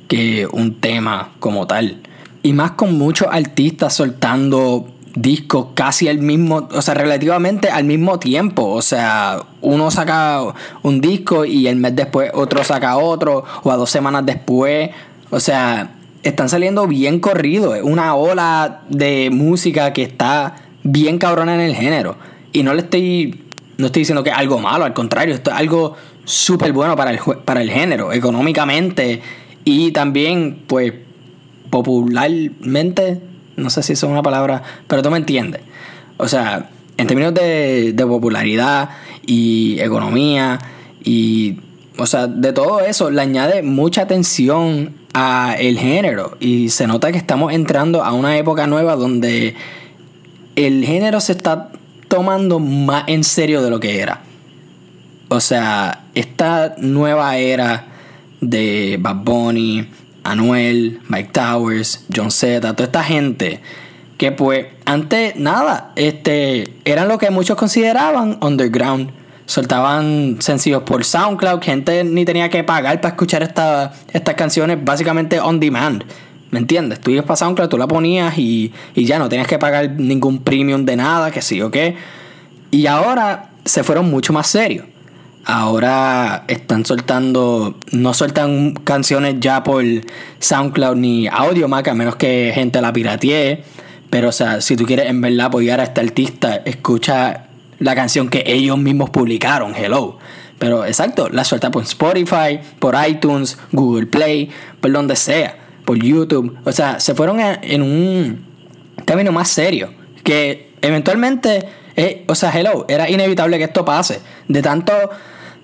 que 0.08 0.48
un 0.52 0.76
tema 0.76 1.32
como 1.40 1.68
tal. 1.68 2.02
Y 2.44 2.54
más 2.54 2.72
con 2.72 2.98
muchos 2.98 3.28
artistas 3.32 3.94
soltando 3.94 4.88
discos 5.16 5.68
casi 5.74 6.08
al 6.10 6.20
mismo, 6.20 6.68
o 6.72 6.82
sea, 6.82 6.94
relativamente 6.94 7.70
al 7.70 7.86
mismo 7.86 8.20
tiempo. 8.20 8.68
O 8.68 8.82
sea, 8.82 9.40
uno 9.62 9.90
saca 9.90 10.42
un 10.84 11.02
disco 11.02 11.46
y 11.46 11.68
el 11.68 11.78
mes 11.78 11.96
después 11.96 12.32
otro 12.34 12.64
saca 12.64 12.98
otro, 12.98 13.44
o 13.64 13.72
a 13.72 13.78
dos 13.78 13.90
semanas 13.90 14.26
después. 14.26 14.92
O 15.32 15.40
sea, 15.40 15.95
están 16.26 16.50
saliendo 16.50 16.88
bien 16.88 17.20
corridos. 17.20 17.78
Es 17.78 17.84
una 17.84 18.16
ola 18.16 18.82
de 18.90 19.30
música 19.32 19.94
que 19.94 20.02
está 20.02 20.56
bien 20.84 21.20
cabrona 21.20 21.54
en 21.54 21.62
el 21.62 21.76
género. 21.76 22.18
Y 22.52 22.64
no 22.64 22.74
le 22.74 22.82
estoy. 22.82 23.44
No 23.78 23.88
estoy 23.88 24.02
diciendo 24.02 24.24
que 24.24 24.30
es 24.32 24.38
algo 24.38 24.60
malo, 24.60 24.86
al 24.86 24.94
contrario, 24.94 25.36
esto 25.36 25.52
es 25.52 25.58
algo 25.58 25.96
súper 26.24 26.72
bueno 26.72 26.96
para 26.96 27.12
el, 27.12 27.20
para 27.44 27.62
el 27.62 27.70
género, 27.70 28.14
económicamente 28.14 29.22
y 29.66 29.92
también, 29.92 30.64
pues, 30.66 30.94
popularmente. 31.70 33.20
No 33.58 33.70
sé 33.70 33.84
si 33.84 33.94
eso 33.94 34.08
es 34.08 34.12
una 34.12 34.24
palabra, 34.24 34.64
pero 34.88 35.02
tú 35.02 35.12
me 35.12 35.18
entiendes. 35.18 35.62
O 36.18 36.28
sea, 36.28 36.70
en 36.98 37.08
términos 37.08 37.34
de, 37.34 37.92
de 37.94 38.06
popularidad 38.06 38.90
y 39.26 39.80
economía 39.80 40.60
y. 41.04 41.60
O 41.98 42.06
sea, 42.06 42.28
de 42.28 42.52
todo 42.52 42.82
eso 42.82 43.10
le 43.10 43.22
añade 43.22 43.62
mucha 43.62 44.02
atención 44.02 45.05
a 45.18 45.56
el 45.58 45.80
género 45.80 46.36
y 46.42 46.68
se 46.68 46.88
nota 46.88 47.10
que 47.10 47.18
estamos 47.18 47.54
entrando 47.54 48.04
a 48.04 48.12
una 48.12 48.38
época 48.38 48.68
nueva 48.68 48.98
donde 48.98 49.56
el 50.58 50.84
género 50.86 51.22
se 51.22 51.32
está 51.32 51.72
tomando 52.10 52.60
más 52.60 53.06
en 53.08 53.24
serio 53.24 53.64
de 53.64 53.70
lo 53.70 53.80
que 53.80 54.02
era. 54.02 54.24
O 55.30 55.40
sea, 55.40 56.04
esta 56.16 56.76
nueva 56.80 57.38
era 57.38 57.86
de 58.42 58.98
Bad 59.00 59.24
Bunny, 59.24 59.90
Anuel, 60.26 61.00
Mike 61.08 61.30
Towers, 61.32 62.06
John 62.14 62.30
Z, 62.30 62.60
toda 62.74 62.84
esta 62.84 63.04
gente 63.04 63.62
que 64.18 64.34
pues 64.34 64.66
antes 64.84 65.38
nada, 65.38 65.94
este 65.96 66.74
eran 66.84 67.08
lo 67.08 67.18
que 67.18 67.30
muchos 67.30 67.56
consideraban 67.56 68.38
underground 68.42 69.12
soltaban 69.46 70.38
sencillos 70.40 70.84
por 70.84 71.04
SoundCloud, 71.04 71.62
gente 71.62 72.04
ni 72.04 72.26
tenía 72.26 72.50
que 72.50 72.64
pagar 72.64 73.02
para 73.02 73.14
escuchar 73.14 73.44
estas 73.44 74.36
canciones 74.36 74.84
básicamente 74.84 75.40
on 75.40 75.60
demand. 75.60 76.04
¿Me 76.52 76.60
entiendes? 76.60 77.02
Tú 77.02 77.12
ibas 77.12 77.26
para 77.26 77.36
SoundCloud, 77.38 77.70
tú 77.70 77.78
la 77.78 77.88
ponías 77.88 78.38
y, 78.38 78.72
y 78.94 79.06
ya 79.06 79.20
no 79.20 79.28
tenías 79.28 79.48
que 79.48 79.60
pagar 79.60 79.92
ningún 79.92 80.40
premium 80.40 80.86
de 80.86 80.96
nada, 80.96 81.32
que 81.32 81.42
sí 81.42 81.62
o 81.62 81.70
qué. 81.70 81.96
Y 82.72 82.88
ahora 82.88 83.50
se 83.66 83.84
fueron 83.84 84.10
mucho 84.10 84.32
más 84.32 84.48
serios. 84.48 84.86
Ahora 85.44 86.46
están 86.48 86.86
soltando, 86.86 87.76
no 87.92 88.14
sueltan 88.14 88.74
canciones 88.74 89.36
ya 89.40 89.64
por 89.64 89.84
SoundCloud 90.40 90.96
ni 90.96 91.28
Audiomack, 91.28 91.90
a 91.90 91.94
menos 91.94 92.16
que 92.16 92.52
gente 92.56 92.82
la 92.82 92.92
piratee. 92.94 93.64
Pero, 94.10 94.30
o 94.30 94.32
sea, 94.32 94.62
si 94.62 94.76
tú 94.76 94.86
quieres 94.86 95.08
en 95.08 95.22
verdad 95.22 95.48
apoyar 95.48 95.80
a 95.82 95.84
este 95.84 96.02
artista, 96.02 96.62
escucha 96.66 97.45
la 97.80 97.96
canción 97.96 98.30
que 98.30 98.44
ellos 98.46 98.78
mismos 98.78 99.10
publicaron, 99.10 99.76
Hello. 99.76 100.18
Pero 100.60 100.86
exacto, 100.86 101.28
la 101.30 101.44
suelta 101.44 101.70
por 101.70 101.84
Spotify, 101.84 102.60
por 102.80 102.96
iTunes, 103.08 103.58
Google 103.72 104.06
Play, 104.06 104.50
por 104.80 104.92
donde 104.92 105.16
sea, 105.16 105.58
por 105.84 106.02
YouTube. 106.02 106.58
O 106.64 106.72
sea, 106.72 107.00
se 107.00 107.14
fueron 107.14 107.40
en 107.42 107.82
un 107.82 108.46
término 109.04 109.32
más 109.32 109.50
serio. 109.50 109.94
Que 110.24 110.74
eventualmente, 110.82 111.66
eh, 111.96 112.24
o 112.28 112.36
sea, 112.36 112.52
hello, 112.58 112.86
era 112.88 113.10
inevitable 113.10 113.58
que 113.58 113.66
esto 113.66 113.84
pase. 113.84 114.22
De 114.48 114.62
tanto, 114.62 114.94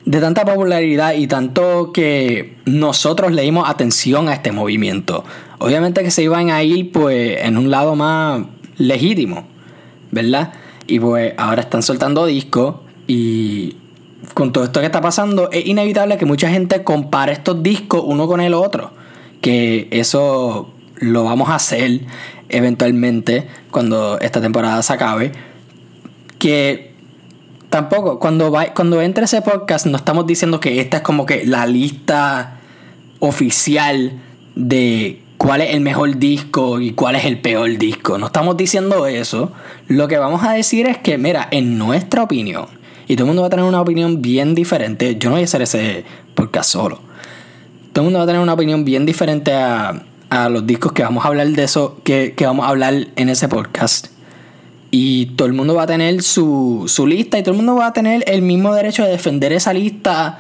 de 0.04 0.20
tanta 0.20 0.44
popularidad 0.44 1.14
y 1.14 1.26
tanto 1.26 1.92
que 1.94 2.58
nosotros 2.66 3.32
le 3.32 3.44
dimos 3.44 3.70
atención 3.70 4.28
a 4.28 4.34
este 4.34 4.52
movimiento. 4.52 5.24
Obviamente 5.60 6.04
que 6.04 6.12
se 6.12 6.24
iban 6.24 6.50
a 6.50 6.64
ir 6.64 6.92
pues 6.92 7.38
en 7.44 7.58
un 7.58 7.72
lado 7.72 7.96
más 7.96 8.44
legítimo, 8.78 9.48
¿verdad? 10.12 10.52
Y 10.88 11.00
pues 11.00 11.34
ahora 11.38 11.62
están 11.62 11.84
soltando 11.84 12.26
discos 12.26 12.76
y 13.08 13.78
con 14.34 14.52
todo 14.52 14.64
esto 14.64 14.80
que 14.80 14.86
está 14.86 15.02
pasando 15.02 15.50
es 15.52 15.66
inevitable 15.66 16.18
que 16.18 16.26
mucha 16.26 16.50
gente 16.50 16.84
compare 16.84 17.34
estos 17.34 17.62
discos 17.64 18.04
uno 18.06 18.28
con 18.28 18.42
el 18.42 18.54
otro. 18.54 18.92
Que 19.42 19.88
eso 19.92 20.72
lo 20.96 21.24
vamos 21.24 21.50
a 21.50 21.56
hacer 21.56 22.02
eventualmente 22.50 23.48
cuando 23.72 24.20
esta 24.20 24.42
temporada 24.42 24.82
se 24.84 24.94
acabe. 24.94 25.32
Que 26.38 26.94
tampoco, 27.70 28.20
cuando, 28.20 28.52
va, 28.52 28.74
cuando 28.74 29.02
entre 29.02 29.26
ese 29.26 29.42
podcast 29.42 29.86
no 29.86 29.98
estamos 29.98 30.28
diciendo 30.28 30.60
que 30.60 30.80
esta 30.80 30.98
es 30.98 31.04
como 31.04 31.26
que 31.26 31.46
la 31.46 31.66
lista 31.66 32.60
oficial 33.20 34.20
de 34.56 35.21
cuál 35.42 35.62
es 35.62 35.74
el 35.74 35.82
mejor 35.82 36.20
disco 36.20 36.80
y 36.80 36.92
cuál 36.92 37.16
es 37.16 37.26
el 37.26 37.40
peor 37.40 37.76
disco. 37.80 38.20
No 38.20 38.28
estamos 38.28 38.56
diciendo 38.58 39.08
eso. 39.08 39.52
Lo 39.88 40.08
que 40.08 40.20
vamos 40.20 40.44
a 40.44 40.52
decir 40.52 40.86
es 40.86 41.00
que, 41.00 41.18
mira, 41.18 41.48
en 41.50 41.80
nuestra 41.80 42.22
opinión, 42.22 42.68
y 43.08 43.16
todo 43.16 43.24
el 43.24 43.30
mundo 43.30 43.42
va 43.42 43.48
a 43.48 43.50
tener 43.50 43.66
una 43.66 43.82
opinión 43.82 44.22
bien 44.22 44.54
diferente, 44.54 45.16
yo 45.18 45.30
no 45.30 45.38
voy 45.38 45.42
a 45.42 45.46
hacer 45.46 45.64
ese 45.64 46.06
podcast 46.36 46.70
solo. 46.70 47.02
Todo 47.92 48.04
el 48.04 48.12
mundo 48.12 48.20
va 48.20 48.24
a 48.26 48.28
tener 48.28 48.40
una 48.40 48.54
opinión 48.54 48.86
bien 48.86 49.08
diferente 49.08 49.52
a, 49.52 50.04
los 50.50 50.68
discos 50.68 50.92
que 50.92 51.02
vamos 51.02 51.26
a 51.26 51.30
hablar 51.30 51.48
de 51.48 51.64
eso, 51.64 52.00
que, 52.04 52.36
que 52.38 52.46
vamos 52.46 52.68
a 52.68 52.70
hablar 52.70 53.08
en 53.16 53.28
ese 53.28 53.50
podcast. 53.50 54.10
Y 54.92 55.26
todo 55.38 55.48
el 55.48 55.54
mundo 55.54 55.74
va 55.74 55.84
a 55.84 55.88
tener 55.88 56.22
su, 56.22 56.86
su 56.88 57.08
lista 57.08 57.40
y 57.40 57.42
todo 57.42 57.54
el 57.54 57.58
mundo 57.58 57.76
va 57.76 57.88
a 57.88 57.94
tener 57.94 58.24
el 58.28 58.44
mismo 58.44 58.76
derecho 58.76 59.04
de 59.04 59.10
defender 59.10 59.54
esa 59.54 59.74
lista 59.74 60.38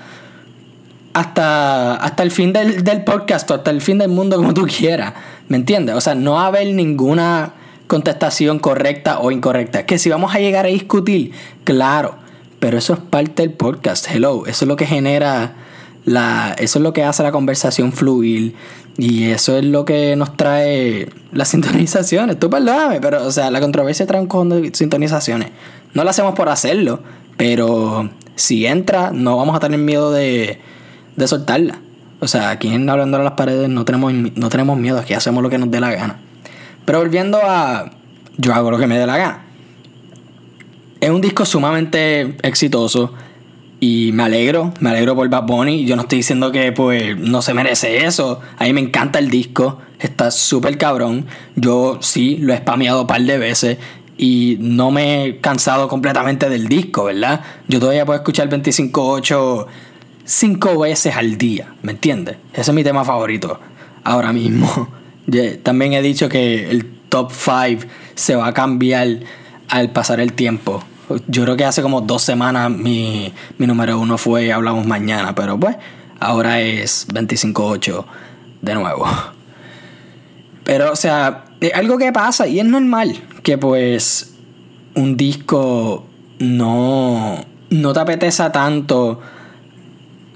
hasta, 1.13 1.95
hasta 1.95 2.24
el 2.24 2.32
fin 2.32 2.54
del, 2.54 2.84
del 2.84 3.04
podcast 3.04 3.50
o 3.52 3.56
hasta 3.56 3.71
el 3.71 3.82
fin 3.82 3.97
del 3.97 4.10
mundo 4.10 4.38
como 4.38 4.54
tú 4.54 4.65
quieras. 4.65 5.13
¿Me 5.47 5.58
entiendes? 5.58 5.95
O 5.95 6.02
sea, 6.02 6.15
no 6.15 6.34
va 6.34 6.43
a 6.43 6.47
haber 6.47 6.74
ninguna 6.74 7.54
contestación 7.88 8.60
correcta 8.60 9.19
o 9.19 9.32
incorrecta. 9.32 9.86
Que 9.86 10.00
si 10.00 10.10
vamos 10.10 10.34
a 10.34 10.39
llegar 10.39 10.65
a 10.65 10.69
discutir, 10.69 11.34
claro, 11.65 12.15
pero 12.60 12.78
eso 12.78 12.93
es 12.93 13.00
parte 13.00 13.41
del 13.41 13.52
podcast. 13.52 14.08
Hello, 14.10 14.45
eso 14.45 14.65
es 14.65 14.67
lo 14.69 14.76
que 14.76 14.86
genera 14.86 15.56
la, 16.06 16.56
eso 16.58 16.80
es 16.80 16.84
lo 16.84 16.93
que 16.93 17.04
hace 17.04 17.21
la 17.21 17.32
conversación 17.32 17.91
fluir 17.91 18.56
y 18.97 19.26
eso 19.32 19.58
es 19.58 19.65
lo 19.65 19.84
que 19.86 20.15
nos 20.15 20.38
trae 20.38 21.10
las 21.34 21.47
sintonizaciones. 21.50 22.39
Tú 22.39 22.50
perdóname, 22.50 23.02
pero 23.02 23.26
o 23.26 23.32
sea, 23.32 23.52
la 23.52 23.60
controversia 23.60 24.06
trae 24.06 24.21
un 24.21 24.28
cojón 24.28 24.50
de 24.50 24.71
sintonizaciones. 24.74 25.50
No 25.93 26.04
lo 26.04 26.10
hacemos 26.10 26.34
por 26.34 26.50
hacerlo, 26.50 27.02
pero 27.36 28.10
si 28.36 28.65
entra, 28.65 29.12
no 29.12 29.38
vamos 29.38 29.56
a 29.56 29.60
tener 29.60 29.80
miedo 29.80 30.12
de, 30.12 30.60
de 31.15 31.28
soltarla. 31.28 31.80
O 32.19 32.28
sea, 32.28 32.52
aquí 32.52 32.67
en 32.67 32.88
Hablando 32.89 33.17
a 33.17 33.24
las 33.24 33.34
Paredes 33.34 33.67
no 33.67 33.84
tenemos, 33.84 34.13
no 34.13 34.50
tenemos 34.50 34.78
miedo, 34.78 35.00
aquí 35.00 35.13
hacemos 35.13 35.41
lo 35.41 35.50
que 35.50 35.58
nos 35.58 35.71
dé 35.71 35.80
la 35.80 35.91
gana. 35.91 36.19
Pero 36.86 37.00
volviendo 37.00 37.39
a. 37.43 37.91
Yo 38.38 38.54
hago 38.54 38.71
lo 38.71 38.78
que 38.78 38.88
me 38.88 38.97
dé 38.97 39.06
la 39.06 39.17
gana. 39.17 39.41
Es 41.00 41.10
un 41.10 41.21
disco 41.21 41.45
sumamente 41.45 42.38
exitoso. 42.43 43.13
Y 43.80 44.12
me 44.13 44.21
alegro, 44.24 44.71
me 44.80 44.91
alegro 44.91 45.15
por 45.15 45.28
Bad 45.28 45.47
Bunny. 45.47 45.86
Yo 45.86 45.95
no 45.95 46.04
estoy 46.04 46.19
diciendo 46.19 46.52
que 46.52 46.71
pues 46.71 47.17
no 47.17 47.41
se 47.41 47.56
merece 47.56 48.06
eso. 48.06 48.39
A 48.60 48.65
mí 48.65 48.74
me 48.74 48.82
encanta 48.82 49.17
el 49.17 49.32
disco. 49.32 49.80
Está 50.00 50.30
súper 50.30 50.78
cabrón. 50.78 51.26
Yo 51.56 51.97
sí 52.02 52.38
lo 52.38 52.54
he 52.54 52.58
spameado 52.58 53.02
un 53.02 53.08
par 53.08 53.21
de 53.24 53.39
veces. 53.39 53.78
Y 54.17 54.58
no 54.60 54.91
me 54.91 55.26
he 55.26 55.38
cansado 55.39 55.88
completamente 55.88 56.47
del 56.47 56.67
disco, 56.67 57.06
¿verdad? 57.06 57.41
Yo 57.67 57.80
todavía 57.80 58.06
puedo 58.06 58.19
escuchar 58.19 58.47
25.8 58.50 59.65
cinco 60.32 60.80
veces 60.80 61.15
al 61.17 61.38
día, 61.38 61.74
¿me 61.84 61.91
entiendes? 61.91 62.38
Ese 62.54 62.72
es 62.72 62.74
mi 62.74 62.84
tema 62.84 63.04
favorito 63.04 63.60
ahora 64.04 64.32
mismo. 64.32 64.88
También 65.63 65.94
he 65.94 66.02
dicho 66.02 66.30
que 66.30 66.70
el 66.70 66.86
top 67.10 67.32
5 67.32 67.86
se 68.15 68.36
va 68.36 68.48
a 68.48 68.54
cambiar 68.54 69.08
al 69.67 69.91
pasar 69.91 70.22
el 70.22 70.32
tiempo. 70.34 70.84
Yo 71.28 71.44
creo 71.44 71.58
que 71.58 71.65
hace 71.65 71.82
como 71.82 72.00
dos 72.00 72.22
semanas 72.22 72.72
mi, 72.72 73.34
mi 73.58 73.67
número 73.67 74.00
uno 74.00 74.17
fue 74.17 74.54
Hablamos 74.54 74.88
Mañana, 74.88 75.36
pero 75.36 75.60
pues 75.60 75.76
ahora 76.22 76.62
es 76.62 77.08
25.8 77.10 78.06
de 78.62 78.76
nuevo. 78.76 79.06
Pero, 80.63 80.91
o 80.91 80.96
sea, 80.96 81.46
es 81.60 81.74
algo 81.74 81.98
que 81.98 82.13
pasa 82.13 82.48
y 82.48 82.60
es 82.60 82.65
normal 82.65 83.20
que 83.41 83.58
pues 83.58 84.36
un 84.94 85.17
disco 85.17 86.06
no, 86.39 87.44
no 87.72 87.94
te 87.94 88.00
apeteza 88.00 88.52
tanto 88.52 89.20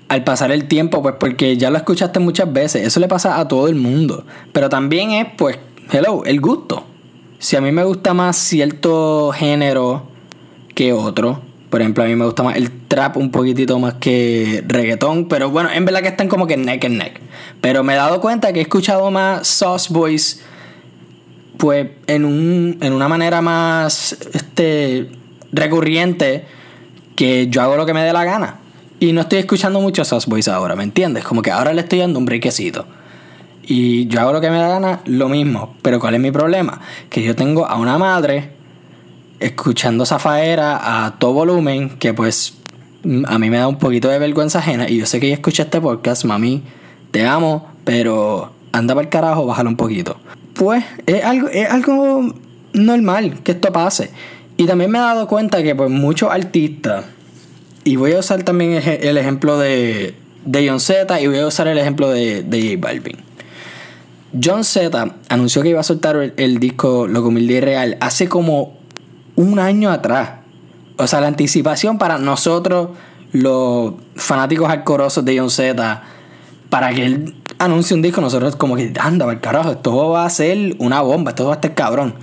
al 0.07 0.23
pasar 0.23 0.51
el 0.51 0.67
tiempo, 0.67 1.01
pues 1.01 1.15
porque 1.19 1.57
ya 1.57 1.69
lo 1.69 1.77
escuchaste 1.77 2.19
muchas 2.19 2.51
veces, 2.51 2.85
eso 2.85 2.99
le 2.99 3.07
pasa 3.07 3.39
a 3.39 3.47
todo 3.47 3.67
el 3.67 3.75
mundo. 3.75 4.25
Pero 4.51 4.69
también 4.69 5.11
es, 5.11 5.27
pues, 5.37 5.57
hello, 5.91 6.23
el 6.25 6.39
gusto. 6.41 6.85
Si 7.39 7.55
a 7.55 7.61
mí 7.61 7.71
me 7.71 7.83
gusta 7.83 8.13
más 8.13 8.37
cierto 8.37 9.31
género 9.33 10.03
que 10.73 10.93
otro, 10.93 11.41
por 11.69 11.81
ejemplo, 11.81 12.03
a 12.03 12.07
mí 12.07 12.15
me 12.15 12.25
gusta 12.25 12.43
más 12.43 12.55
el 12.55 12.71
trap 12.87 13.17
un 13.17 13.31
poquitito 13.31 13.79
más 13.79 13.95
que 13.95 14.63
reggaetón, 14.67 15.27
pero 15.27 15.49
bueno, 15.49 15.69
en 15.71 15.85
verdad 15.85 16.01
que 16.01 16.07
están 16.07 16.29
como 16.29 16.47
que 16.47 16.55
neck 16.55 16.85
and 16.85 16.97
neck. 16.97 17.19
Pero 17.59 17.83
me 17.83 17.93
he 17.93 17.95
dado 17.97 18.21
cuenta 18.21 18.53
que 18.53 18.59
he 18.59 18.61
escuchado 18.61 19.11
más 19.11 19.47
Sauce 19.47 19.93
Boys, 19.93 20.41
pues 21.57 21.87
en, 22.07 22.25
un, 22.25 22.77
en 22.81 22.93
una 22.93 23.07
manera 23.07 23.41
más 23.41 24.17
este, 24.33 25.09
recurrente 25.51 26.45
que 27.15 27.47
yo 27.47 27.61
hago 27.61 27.75
lo 27.75 27.85
que 27.85 27.93
me 27.93 28.03
dé 28.03 28.13
la 28.13 28.23
gana. 28.23 28.59
Y 28.99 29.11
no 29.11 29.21
estoy 29.21 29.39
escuchando 29.39 29.81
mucho 29.81 30.05
Sauce 30.05 30.29
Boys 30.29 30.47
ahora, 30.47 30.75
¿me 30.75 30.83
entiendes? 30.83 31.23
Como 31.25 31.41
que 31.41 31.51
ahora 31.51 31.73
le 31.73 31.81
estoy 31.81 31.99
dando 31.99 32.17
un 32.17 32.25
brequecito. 32.25 32.85
Y 33.63 34.07
yo 34.07 34.21
hago 34.21 34.33
lo 34.33 34.41
que 34.41 34.49
me 34.49 34.57
da 34.57 34.69
gana, 34.69 35.01
lo 35.05 35.27
mismo. 35.27 35.75
Pero 35.81 35.99
¿cuál 35.99 36.15
es 36.15 36.21
mi 36.21 36.31
problema? 36.31 36.79
Que 37.09 37.23
yo 37.23 37.35
tengo 37.35 37.65
a 37.65 37.75
una 37.75 37.97
madre 37.97 38.51
escuchando 39.39 40.05
Zafaera 40.05 41.05
a 41.05 41.19
todo 41.19 41.33
volumen, 41.33 41.97
que 41.97 42.13
pues 42.13 42.57
a 43.27 43.37
mí 43.37 43.49
me 43.49 43.57
da 43.57 43.67
un 43.67 43.77
poquito 43.77 44.07
de 44.07 44.19
vergüenza 44.19 44.59
ajena. 44.59 44.89
Y 44.89 44.97
yo 44.97 45.05
sé 45.05 45.19
que 45.19 45.27
ella 45.27 45.35
escucha 45.35 45.63
este 45.63 45.81
podcast, 45.81 46.23
mami, 46.25 46.63
te 47.11 47.25
amo, 47.25 47.67
pero 47.83 48.53
anda 48.71 48.93
para 48.93 49.05
el 49.05 49.09
carajo, 49.09 49.45
bájalo 49.45 49.69
un 49.69 49.77
poquito. 49.77 50.17
Pues 50.53 50.85
es 51.05 51.23
algo, 51.23 51.49
es 51.49 51.69
algo 51.69 52.33
normal 52.73 53.41
que 53.43 53.53
esto 53.53 53.73
pase. 53.73 54.11
Y 54.57 54.65
también 54.65 54.91
me 54.91 54.99
he 54.99 55.01
dado 55.01 55.27
cuenta 55.27 55.61
que 55.63 55.75
pues 55.75 55.89
muchos 55.89 56.31
artistas 56.31 57.05
y 57.85 57.95
voy 57.95 58.13
a 58.13 58.19
usar 58.19 58.43
también 58.43 58.81
el 58.83 59.17
ejemplo 59.17 59.57
de, 59.57 60.15
de 60.43 60.67
John 60.67 60.79
Z 60.79 61.21
y 61.21 61.27
voy 61.27 61.37
a 61.37 61.47
usar 61.47 61.67
el 61.67 61.77
ejemplo 61.77 62.09
de, 62.09 62.43
de 62.43 62.61
J 62.61 62.77
Balvin. 62.79 63.17
John 64.43 64.63
Z 64.63 65.15
anunció 65.29 65.61
que 65.61 65.69
iba 65.69 65.79
a 65.79 65.83
soltar 65.83 66.33
el, 66.35 66.59
disco 66.59 67.07
Loco 67.07 67.29
Humilde 67.29 67.61
Real 67.61 67.97
hace 68.01 68.27
como 68.27 68.73
un 69.35 69.59
año 69.59 69.91
atrás. 69.91 70.39
O 70.97 71.07
sea, 71.07 71.21
la 71.21 71.27
anticipación 71.27 71.97
para 71.97 72.17
nosotros, 72.17 72.89
los 73.31 73.93
fanáticos 74.15 74.69
alcorosos 74.69 75.23
de 75.23 75.39
John 75.39 75.51
Z, 75.51 76.03
para 76.69 76.91
que 76.91 77.05
él 77.05 77.35
anuncie 77.59 77.95
un 77.95 78.01
disco, 78.01 78.19
nosotros 78.19 78.55
como 78.55 78.75
que, 78.75 78.91
anda, 78.99 79.31
el 79.31 79.39
carajo, 79.39 79.73
esto 79.73 80.09
va 80.09 80.25
a 80.25 80.29
ser 80.29 80.75
una 80.79 81.01
bomba, 81.01 81.31
esto 81.31 81.45
va 81.45 81.53
a 81.53 81.55
estar 81.55 81.75
cabrón. 81.75 82.15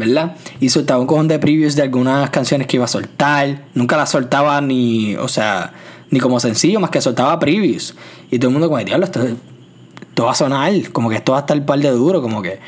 ¿Verdad? 0.00 0.34
Y 0.58 0.70
soltaba 0.70 0.98
un 1.00 1.06
cojón 1.06 1.28
de 1.28 1.38
previews 1.38 1.76
de 1.76 1.82
algunas 1.82 2.30
canciones 2.30 2.66
que 2.66 2.78
iba 2.78 2.86
a 2.86 2.88
soltar. 2.88 3.62
Nunca 3.74 3.96
las 3.96 4.10
soltaba 4.10 4.60
ni, 4.60 5.14
o 5.14 5.28
sea, 5.28 5.72
ni 6.10 6.18
como 6.18 6.40
sencillo, 6.40 6.80
más 6.80 6.90
que 6.90 7.00
soltaba 7.00 7.38
previews. 7.38 7.94
Y 8.30 8.38
todo 8.38 8.48
el 8.48 8.54
mundo 8.54 8.68
como, 8.68 8.82
diablo, 8.82 9.04
esto, 9.04 9.20
esto 9.22 10.24
va 10.24 10.32
a 10.32 10.34
sonar, 10.34 10.72
como 10.90 11.08
que 11.08 11.16
esto 11.16 11.32
va 11.32 11.38
a 11.38 11.40
estar 11.42 11.56
el 11.56 11.64
par 11.64 11.78
de 11.78 11.90
duro, 11.90 12.20
como 12.20 12.42
que... 12.42 12.58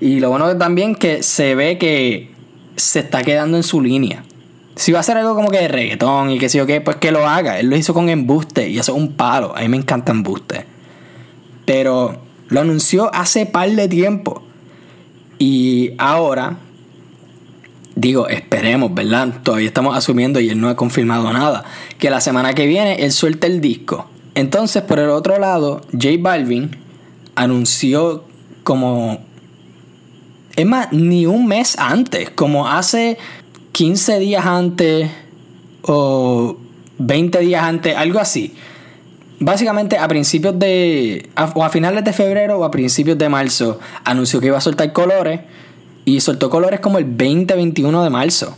Y 0.00 0.20
lo 0.20 0.30
bueno 0.30 0.56
también 0.56 0.94
que 0.94 1.22
se 1.22 1.54
ve 1.54 1.78
que 1.78 2.30
se 2.76 3.00
está 3.00 3.22
quedando 3.22 3.56
en 3.56 3.62
su 3.62 3.80
línea. 3.80 4.22
Si 4.76 4.92
va 4.92 4.98
a 4.98 5.00
hacer 5.00 5.16
algo 5.16 5.34
como 5.34 5.50
que 5.50 5.58
de 5.58 5.68
reggaetón 5.68 6.30
y 6.30 6.38
que 6.38 6.48
sé 6.48 6.58
yo 6.58 6.66
qué, 6.66 6.80
pues 6.80 6.96
que 6.96 7.12
lo 7.12 7.26
haga. 7.26 7.58
Él 7.58 7.68
lo 7.68 7.76
hizo 7.76 7.94
con 7.94 8.08
embuste 8.08 8.68
y 8.68 8.78
eso 8.78 8.92
es 8.92 8.98
un 8.98 9.12
palo. 9.12 9.56
A 9.56 9.60
mí 9.60 9.68
me 9.68 9.76
encanta 9.76 10.12
embuste. 10.12 10.66
Pero 11.64 12.20
lo 12.48 12.60
anunció 12.60 13.14
hace 13.14 13.46
par 13.46 13.70
de 13.70 13.88
tiempo. 13.88 14.42
Y 15.38 15.92
ahora 15.98 16.58
digo, 17.96 18.28
esperemos, 18.28 18.94
¿verdad? 18.94 19.42
Todavía 19.42 19.68
estamos 19.68 19.96
asumiendo 19.96 20.40
y 20.40 20.50
él 20.50 20.60
no 20.60 20.68
ha 20.68 20.76
confirmado 20.76 21.32
nada. 21.32 21.64
Que 21.98 22.10
la 22.10 22.20
semana 22.20 22.54
que 22.54 22.66
viene 22.66 23.04
él 23.04 23.12
suelta 23.12 23.46
el 23.46 23.60
disco. 23.60 24.08
Entonces, 24.34 24.82
por 24.82 24.98
el 24.98 25.10
otro 25.10 25.38
lado, 25.38 25.82
J 25.92 26.08
Balvin 26.18 26.76
anunció 27.34 28.24
como... 28.62 29.18
Es 30.56 30.66
más, 30.66 30.92
ni 30.92 31.26
un 31.26 31.46
mes 31.46 31.76
antes, 31.78 32.30
como 32.30 32.68
hace 32.68 33.18
15 33.72 34.20
días 34.20 34.46
antes 34.46 35.10
o 35.82 36.56
20 36.98 37.40
días 37.40 37.64
antes, 37.64 37.96
algo 37.96 38.20
así. 38.20 38.54
Básicamente 39.40 39.98
a 39.98 40.06
principios 40.06 40.56
de... 40.58 41.28
o 41.54 41.64
a 41.64 41.70
finales 41.70 42.04
de 42.04 42.12
febrero 42.12 42.58
o 42.58 42.64
a 42.64 42.70
principios 42.70 43.18
de 43.18 43.28
marzo, 43.28 43.80
anunció 44.04 44.40
que 44.40 44.46
iba 44.46 44.58
a 44.58 44.60
soltar 44.60 44.92
colores 44.92 45.40
y 46.04 46.20
soltó 46.20 46.50
colores 46.50 46.80
como 46.80 46.98
el 46.98 47.16
20-21 47.16 48.02
de 48.02 48.10
marzo. 48.10 48.56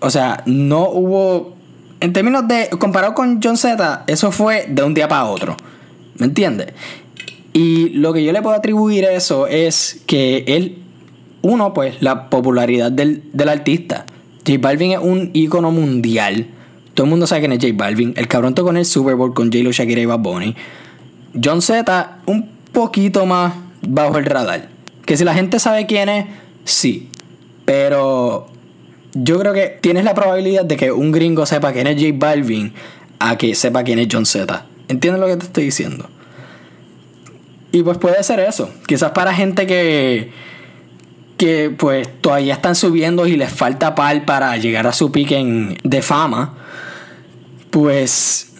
O 0.00 0.10
sea, 0.10 0.42
no 0.46 0.88
hubo. 0.88 1.56
En 2.00 2.12
términos 2.12 2.46
de. 2.46 2.68
Comparado 2.78 3.14
con 3.14 3.40
John 3.42 3.56
Z, 3.56 4.04
eso 4.06 4.30
fue 4.30 4.66
de 4.68 4.82
un 4.82 4.94
día 4.94 5.08
para 5.08 5.24
otro. 5.24 5.56
¿Me 6.16 6.26
entiendes? 6.26 6.72
Y 7.52 7.90
lo 7.90 8.12
que 8.12 8.24
yo 8.24 8.32
le 8.32 8.42
puedo 8.42 8.56
atribuir 8.56 9.06
a 9.06 9.12
eso 9.12 9.46
es 9.46 10.02
que 10.06 10.44
él. 10.46 10.78
Uno, 11.40 11.72
pues, 11.72 12.02
la 12.02 12.30
popularidad 12.30 12.90
del, 12.90 13.22
artista. 13.48 14.06
J 14.46 14.58
Balvin 14.60 14.92
es 14.92 14.98
un 15.00 15.30
ícono 15.34 15.70
mundial. 15.70 16.48
Todo 16.94 17.04
el 17.04 17.10
mundo 17.10 17.26
sabe 17.26 17.42
quién 17.42 17.52
es 17.52 17.60
J 17.60 17.74
Balvin. 17.76 18.12
El 18.16 18.26
cabrón 18.26 18.54
tocó 18.54 18.70
en 18.70 18.78
el 18.78 18.84
Super 18.84 19.14
Bowl 19.14 19.34
con 19.34 19.52
J-Lo, 19.52 19.70
Shakira 19.70 20.00
y 20.00 20.06
Bad 20.06 20.18
Bunny. 20.18 20.56
John 21.42 21.62
Z, 21.62 22.18
un 22.26 22.48
poquito 22.72 23.24
más 23.24 23.54
bajo 23.86 24.18
el 24.18 24.24
radar. 24.24 24.68
Que 25.04 25.16
si 25.16 25.24
la 25.24 25.32
gente 25.32 25.60
sabe 25.60 25.86
quién 25.86 26.08
es, 26.08 26.26
Sí, 26.64 27.08
pero 27.64 28.48
yo 29.14 29.38
creo 29.38 29.52
que 29.52 29.78
tienes 29.80 30.04
la 30.04 30.14
probabilidad 30.14 30.64
de 30.64 30.76
que 30.76 30.92
un 30.92 31.12
gringo 31.12 31.46
sepa 31.46 31.72
quién 31.72 31.86
es 31.86 32.00
J 32.00 32.14
Balvin 32.14 32.72
a 33.18 33.36
que 33.36 33.54
sepa 33.54 33.82
quién 33.84 33.98
es 33.98 34.08
John 34.10 34.26
Z. 34.26 34.66
¿Entiendes 34.88 35.20
lo 35.20 35.26
que 35.26 35.36
te 35.36 35.46
estoy 35.46 35.64
diciendo? 35.64 36.08
Y 37.72 37.82
pues 37.82 37.98
puede 37.98 38.22
ser 38.22 38.40
eso. 38.40 38.70
Quizás 38.86 39.10
para 39.10 39.34
gente 39.34 39.66
que, 39.66 40.30
que 41.36 41.70
pues 41.70 42.08
todavía 42.20 42.54
están 42.54 42.74
subiendo 42.74 43.26
y 43.26 43.36
les 43.36 43.52
falta 43.52 43.94
pal 43.94 44.24
para 44.24 44.56
llegar 44.56 44.86
a 44.86 44.92
su 44.92 45.12
pique 45.12 45.76
de 45.82 46.02
fama, 46.02 46.56
pues 47.70 48.52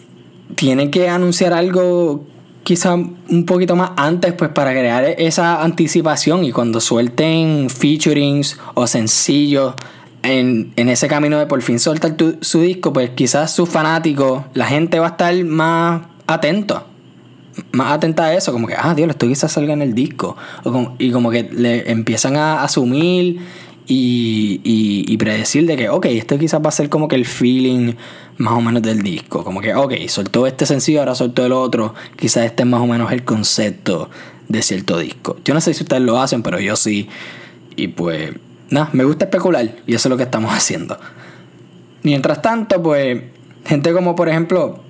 tienen 0.56 0.90
que 0.90 1.08
anunciar 1.08 1.52
algo 1.52 2.26
quizá 2.68 2.96
un 2.96 3.46
poquito 3.46 3.76
más 3.76 3.92
antes, 3.96 4.34
pues 4.34 4.50
para 4.50 4.72
crear 4.72 5.02
esa 5.16 5.62
anticipación 5.62 6.44
y 6.44 6.52
cuando 6.52 6.82
suelten 6.82 7.70
featurings 7.70 8.58
o 8.74 8.86
sencillos 8.86 9.74
en, 10.22 10.74
ese 10.76 11.08
camino 11.08 11.38
de 11.38 11.46
por 11.46 11.62
fin 11.62 11.78
soltar 11.78 12.14
su 12.42 12.60
disco, 12.60 12.92
pues 12.92 13.08
quizás 13.12 13.54
sus 13.54 13.70
fanáticos, 13.70 14.42
la 14.52 14.66
gente 14.66 14.98
va 14.98 15.06
a 15.06 15.10
estar 15.12 15.44
más 15.44 16.02
atento. 16.26 16.84
Más 17.72 17.94
atenta 17.94 18.24
a 18.24 18.34
eso, 18.34 18.52
como 18.52 18.66
que, 18.66 18.74
ah, 18.76 18.94
Dios, 18.94 19.08
esto 19.08 19.26
quizás 19.26 19.50
salga 19.50 19.72
en 19.72 19.80
el 19.80 19.94
disco. 19.94 20.36
y 20.98 21.10
como 21.10 21.30
que 21.30 21.44
le 21.44 21.90
empiezan 21.90 22.36
a 22.36 22.62
asumir 22.62 23.40
y, 23.90 24.60
y, 25.08 25.16
predecir 25.16 25.66
de 25.66 25.76
que, 25.76 25.88
ok, 25.88 26.04
esto 26.06 26.38
quizás 26.38 26.60
va 26.62 26.68
a 26.68 26.72
ser 26.72 26.90
como 26.90 27.08
que 27.08 27.16
el 27.16 27.24
feeling 27.24 27.94
más 28.36 28.52
o 28.52 28.60
menos 28.60 28.82
del 28.82 29.02
disco. 29.02 29.42
Como 29.42 29.62
que, 29.62 29.74
ok, 29.74 29.94
soltó 30.08 30.46
este 30.46 30.66
sencillo, 30.66 31.00
ahora 31.00 31.14
soltó 31.14 31.46
el 31.46 31.52
otro. 31.52 31.94
Quizás 32.16 32.44
este 32.44 32.64
es 32.64 32.68
más 32.68 32.82
o 32.82 32.86
menos 32.86 33.10
el 33.12 33.24
concepto 33.24 34.10
de 34.46 34.62
cierto 34.62 34.98
disco. 34.98 35.38
Yo 35.42 35.54
no 35.54 35.62
sé 35.62 35.72
si 35.72 35.84
ustedes 35.84 36.02
lo 36.02 36.20
hacen, 36.20 36.42
pero 36.42 36.60
yo 36.60 36.76
sí. 36.76 37.08
Y 37.76 37.88
pues, 37.88 38.32
nada, 38.68 38.90
me 38.92 39.04
gusta 39.04 39.24
especular 39.24 39.76
y 39.86 39.94
eso 39.94 40.08
es 40.08 40.10
lo 40.10 40.18
que 40.18 40.24
estamos 40.24 40.52
haciendo. 40.54 40.98
Mientras 42.02 42.42
tanto, 42.42 42.82
pues, 42.82 43.22
gente 43.64 43.92
como 43.94 44.14
por 44.14 44.28
ejemplo 44.28 44.80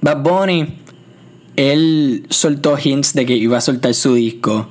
Bad 0.00 0.22
Bunny, 0.22 0.78
él 1.54 2.26
soltó 2.28 2.76
hints 2.76 3.14
de 3.14 3.24
que 3.24 3.34
iba 3.34 3.56
a 3.58 3.60
soltar 3.60 3.94
su 3.94 4.14
disco, 4.14 4.66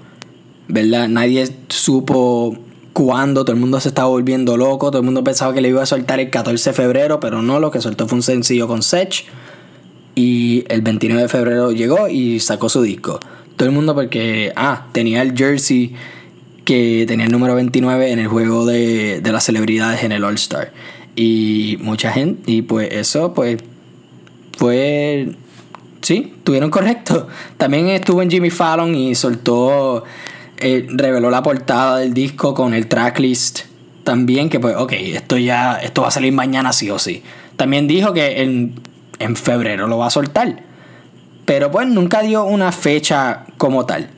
¿verdad? 0.67 1.07
Nadie 1.07 1.47
supo 1.69 2.57
cuándo, 2.93 3.43
todo 3.43 3.53
el 3.53 3.59
mundo 3.59 3.79
se 3.79 3.89
estaba 3.89 4.07
volviendo 4.07 4.57
loco, 4.57 4.91
todo 4.91 4.99
el 4.99 5.05
mundo 5.05 5.23
pensaba 5.23 5.53
que 5.53 5.61
le 5.61 5.69
iba 5.69 5.81
a 5.81 5.85
soltar 5.85 6.19
el 6.19 6.29
14 6.29 6.69
de 6.69 6.73
febrero, 6.73 7.19
pero 7.19 7.41
no, 7.41 7.59
lo 7.59 7.71
que 7.71 7.81
soltó 7.81 8.07
fue 8.07 8.17
un 8.17 8.23
sencillo 8.23 8.67
con 8.67 8.81
Sech. 8.81 9.25
Y 10.15 10.65
el 10.67 10.81
29 10.81 11.23
de 11.23 11.29
febrero 11.29 11.71
llegó 11.71 12.09
y 12.09 12.39
sacó 12.39 12.67
su 12.67 12.81
disco. 12.81 13.19
Todo 13.55 13.69
el 13.69 13.75
mundo 13.75 13.95
porque, 13.95 14.51
ah, 14.55 14.87
tenía 14.91 15.21
el 15.21 15.37
jersey 15.37 15.93
que 16.65 17.05
tenía 17.07 17.25
el 17.25 17.31
número 17.31 17.55
29 17.55 18.11
en 18.11 18.19
el 18.19 18.27
juego 18.27 18.65
de, 18.65 19.21
de 19.21 19.31
las 19.31 19.45
celebridades 19.45 20.03
en 20.03 20.11
el 20.11 20.23
All 20.23 20.35
Star. 20.35 20.71
Y 21.15 21.77
mucha 21.81 22.11
gente, 22.11 22.51
y 22.51 22.61
pues 22.61 22.89
eso, 22.91 23.33
pues, 23.33 23.57
fue. 24.57 25.31
Sí, 26.01 26.33
tuvieron 26.43 26.69
correcto. 26.69 27.27
También 27.57 27.87
estuvo 27.87 28.21
en 28.21 28.29
Jimmy 28.29 28.49
Fallon 28.49 28.93
y 28.93 29.15
soltó. 29.15 30.03
Eh, 30.59 30.87
reveló 30.89 31.29
la 31.29 31.41
portada 31.41 31.97
del 31.97 32.13
disco 32.13 32.53
con 32.53 32.73
el 32.73 32.87
tracklist. 32.87 33.61
También 34.03 34.49
que, 34.49 34.59
pues, 34.59 34.75
ok, 34.75 34.93
esto 34.93 35.37
ya. 35.37 35.75
Esto 35.75 36.01
va 36.01 36.09
a 36.09 36.11
salir 36.11 36.33
mañana 36.33 36.73
sí 36.73 36.89
o 36.89 36.99
sí. 36.99 37.23
También 37.55 37.87
dijo 37.87 38.13
que 38.13 38.41
en, 38.41 38.79
en 39.19 39.35
febrero 39.35 39.87
lo 39.87 39.97
va 39.97 40.07
a 40.07 40.09
soltar. 40.09 40.63
Pero 41.45 41.71
pues 41.71 41.87
nunca 41.87 42.21
dio 42.21 42.43
una 42.43 42.71
fecha 42.71 43.45
como 43.57 43.85
tal. 43.85 44.09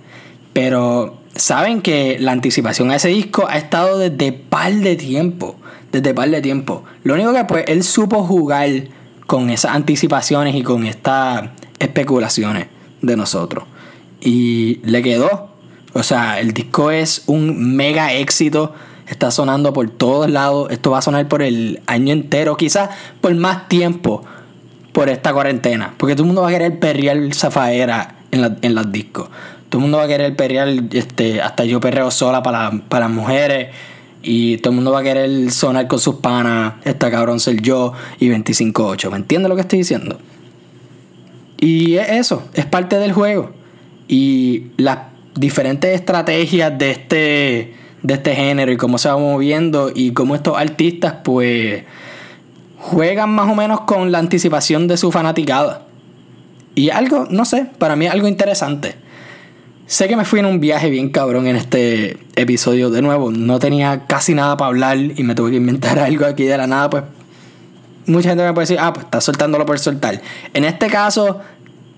Pero 0.53 1.17
saben 1.33 1.81
que 1.81 2.17
la 2.19 2.33
anticipación 2.33 2.91
a 2.91 2.97
ese 2.97 3.07
disco 3.07 3.47
ha 3.47 3.57
estado 3.57 3.97
desde 3.97 4.33
par 4.33 4.73
de 4.73 4.95
tiempo. 4.95 5.55
Desde 5.91 6.13
par 6.13 6.29
de 6.29 6.41
tiempo. 6.41 6.83
Lo 7.03 7.13
único 7.13 7.33
que 7.33 7.45
pues 7.45 7.65
él 7.67 7.83
supo 7.83 8.23
jugar 8.23 8.69
con 9.27 9.49
esas 9.49 9.75
anticipaciones 9.75 10.55
y 10.55 10.61
con 10.61 10.85
estas 10.85 11.51
especulaciones 11.79 12.67
de 13.01 13.15
nosotros. 13.15 13.63
Y 14.19 14.79
le 14.83 15.01
quedó. 15.01 15.50
O 15.93 16.03
sea, 16.03 16.39
el 16.39 16.53
disco 16.53 16.91
es 16.91 17.23
un 17.27 17.75
mega 17.75 18.13
éxito. 18.13 18.73
Está 19.07 19.31
sonando 19.31 19.73
por 19.73 19.89
todos 19.89 20.29
lados. 20.29 20.71
Esto 20.71 20.91
va 20.91 20.99
a 20.99 21.01
sonar 21.01 21.27
por 21.27 21.41
el 21.41 21.81
año 21.87 22.13
entero. 22.13 22.55
Quizás 22.57 22.89
por 23.19 23.33
más 23.35 23.67
tiempo. 23.67 24.23
Por 24.93 25.09
esta 25.09 25.33
cuarentena. 25.33 25.93
Porque 25.97 26.15
todo 26.15 26.23
el 26.23 26.27
mundo 26.27 26.41
va 26.41 26.49
a 26.49 26.51
querer 26.51 26.79
perrear 26.79 27.33
zafaera 27.33 28.15
en, 28.31 28.57
en 28.61 28.75
los 28.75 28.91
discos. 28.91 29.29
Todo 29.71 29.79
el 29.79 29.83
mundo 29.83 29.99
va 29.99 30.03
a 30.03 30.07
querer 30.07 30.35
perrear, 30.35 30.67
este, 30.91 31.41
hasta 31.41 31.63
yo 31.63 31.79
perreo 31.79 32.11
sola 32.11 32.43
para, 32.43 32.71
para 32.89 33.05
las 33.05 33.15
mujeres. 33.15 33.69
Y 34.21 34.57
todo 34.57 34.71
el 34.71 34.75
mundo 34.75 34.91
va 34.91 34.99
a 34.99 35.03
querer 35.03 35.49
sonar 35.49 35.87
con 35.87 35.97
sus 35.97 36.15
panas, 36.15 36.73
esta 36.83 37.09
cabrón 37.09 37.39
ser 37.39 37.61
yo 37.61 37.93
y 38.19 38.27
25-8. 38.27 39.09
¿Me 39.09 39.15
entiendes 39.15 39.49
lo 39.49 39.55
que 39.55 39.61
estoy 39.61 39.79
diciendo? 39.79 40.19
Y 41.61 41.95
es 41.95 42.09
eso, 42.09 42.43
es 42.53 42.65
parte 42.65 42.97
del 42.97 43.13
juego. 43.13 43.51
Y 44.09 44.65
las 44.75 44.97
diferentes 45.35 45.93
estrategias 45.93 46.77
de 46.77 46.91
este, 46.91 47.73
de 48.03 48.13
este 48.13 48.35
género 48.35 48.71
y 48.71 48.77
cómo 48.77 48.97
se 48.97 49.09
va 49.09 49.17
moviendo 49.17 49.91
y 49.93 50.11
cómo 50.11 50.35
estos 50.35 50.57
artistas 50.57 51.15
pues 51.23 51.83
juegan 52.77 53.29
más 53.29 53.49
o 53.49 53.55
menos 53.55 53.81
con 53.81 54.11
la 54.11 54.19
anticipación 54.19 54.87
de 54.87 54.97
su 54.97 55.11
fanaticada. 55.11 55.83
Y 56.73 56.89
algo, 56.89 57.27
no 57.29 57.45
sé, 57.45 57.67
para 57.77 57.95
mí 57.95 58.07
algo 58.07 58.27
interesante. 58.27 58.95
Sé 59.85 60.07
que 60.07 60.15
me 60.15 60.23
fui 60.23 60.39
en 60.39 60.45
un 60.45 60.59
viaje 60.59 60.89
bien 60.89 61.09
cabrón 61.09 61.47
en 61.47 61.57
este 61.57 62.17
episodio 62.35 62.89
de 62.89 63.01
nuevo. 63.01 63.29
No 63.29 63.59
tenía 63.59 64.05
casi 64.07 64.33
nada 64.33 64.55
para 64.55 64.69
hablar 64.69 64.97
y 64.97 65.23
me 65.23 65.35
tuve 65.35 65.51
que 65.51 65.57
inventar 65.57 65.99
algo 65.99 66.25
aquí 66.25 66.45
de 66.45 66.57
la 66.57 66.67
nada, 66.67 66.89
pues 66.89 67.03
mucha 68.05 68.29
gente 68.29 68.43
me 68.43 68.53
puede 68.53 68.63
decir, 68.63 68.77
ah, 68.79 68.93
pues 68.93 69.05
estás 69.05 69.23
soltándolo 69.23 69.65
por 69.65 69.79
soltar. 69.79 70.21
En 70.53 70.63
este 70.65 70.87
caso, 70.87 71.41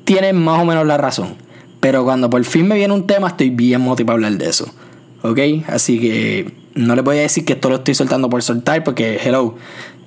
tienes 0.06 0.34
más 0.34 0.62
o 0.62 0.66
menos 0.66 0.86
la 0.86 0.98
razón. 0.98 1.36
Pero 1.84 2.06
cuando 2.06 2.30
por 2.30 2.42
fin 2.46 2.66
me 2.66 2.76
viene 2.76 2.94
un 2.94 3.06
tema, 3.06 3.28
estoy 3.28 3.50
bien 3.50 3.82
motivado 3.82 4.16
para 4.16 4.28
hablar 4.28 4.40
de 4.40 4.50
eso. 4.50 4.74
¿Ok? 5.22 5.38
Así 5.68 6.00
que 6.00 6.54
no 6.76 6.96
le 6.96 7.02
voy 7.02 7.18
a 7.18 7.22
decir 7.24 7.44
que 7.44 7.52
esto 7.52 7.68
lo 7.68 7.76
estoy 7.76 7.94
soltando 7.94 8.30
por 8.30 8.42
soltar, 8.42 8.86
porque, 8.86 9.20
hello, 9.22 9.56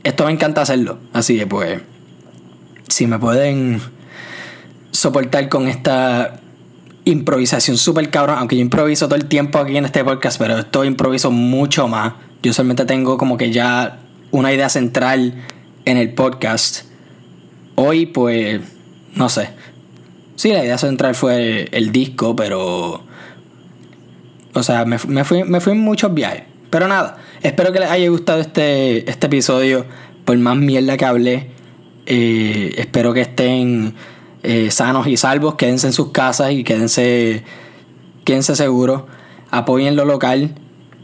esto 0.02 0.24
me 0.24 0.32
encanta 0.32 0.62
hacerlo. 0.62 0.98
Así 1.12 1.36
que, 1.36 1.46
pues, 1.46 1.82
si 2.88 3.06
me 3.06 3.18
pueden 3.18 3.82
soportar 4.90 5.50
con 5.50 5.68
esta 5.68 6.40
improvisación 7.04 7.76
súper 7.76 8.08
cabrón, 8.08 8.36
aunque 8.38 8.56
yo 8.56 8.62
improviso 8.62 9.06
todo 9.06 9.16
el 9.16 9.26
tiempo 9.26 9.58
aquí 9.58 9.76
en 9.76 9.84
este 9.84 10.02
podcast, 10.02 10.38
pero 10.38 10.56
esto 10.56 10.82
improviso 10.82 11.30
mucho 11.30 11.88
más. 11.88 12.14
Yo 12.42 12.54
solamente 12.54 12.86
tengo 12.86 13.18
como 13.18 13.36
que 13.36 13.52
ya 13.52 13.98
una 14.30 14.50
idea 14.50 14.70
central 14.70 15.44
en 15.84 15.98
el 15.98 16.14
podcast. 16.14 16.86
Hoy, 17.74 18.06
pues, 18.06 18.62
no 19.14 19.28
sé. 19.28 19.50
Sí, 20.36 20.52
la 20.52 20.64
idea 20.64 20.78
central 20.78 21.14
fue 21.14 21.68
el, 21.72 21.92
disco, 21.92 22.36
pero... 22.36 23.02
O 24.52 24.62
sea, 24.62 24.84
me, 24.84 24.98
fui, 24.98 25.44
me 25.44 25.60
fui 25.60 25.72
en 25.72 25.80
muchos 25.80 26.14
viajes. 26.14 26.44
Pero 26.70 26.88
nada, 26.88 27.18
espero 27.42 27.72
que 27.72 27.80
les 27.80 27.90
haya 27.90 28.08
gustado 28.08 28.40
este, 28.40 29.10
este 29.10 29.26
episodio. 29.26 29.84
Por 30.24 30.36
más 30.38 30.56
mierda 30.56 30.96
que 30.96 31.04
hablé. 31.04 31.50
Eh, 32.06 32.74
espero 32.78 33.12
que 33.12 33.22
estén 33.22 33.94
eh, 34.42 34.70
sanos 34.70 35.08
y 35.08 35.16
salvos, 35.16 35.56
quédense 35.56 35.88
en 35.88 35.92
sus 35.92 36.12
casas 36.12 36.52
y 36.52 36.62
quédense, 36.62 37.42
quédense 38.22 38.54
seguros, 38.54 39.02
apoyen 39.50 39.96
lo 39.96 40.04
local 40.04 40.54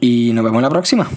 y 0.00 0.30
nos 0.32 0.44
vemos 0.44 0.62
la 0.62 0.70
próxima. 0.70 1.08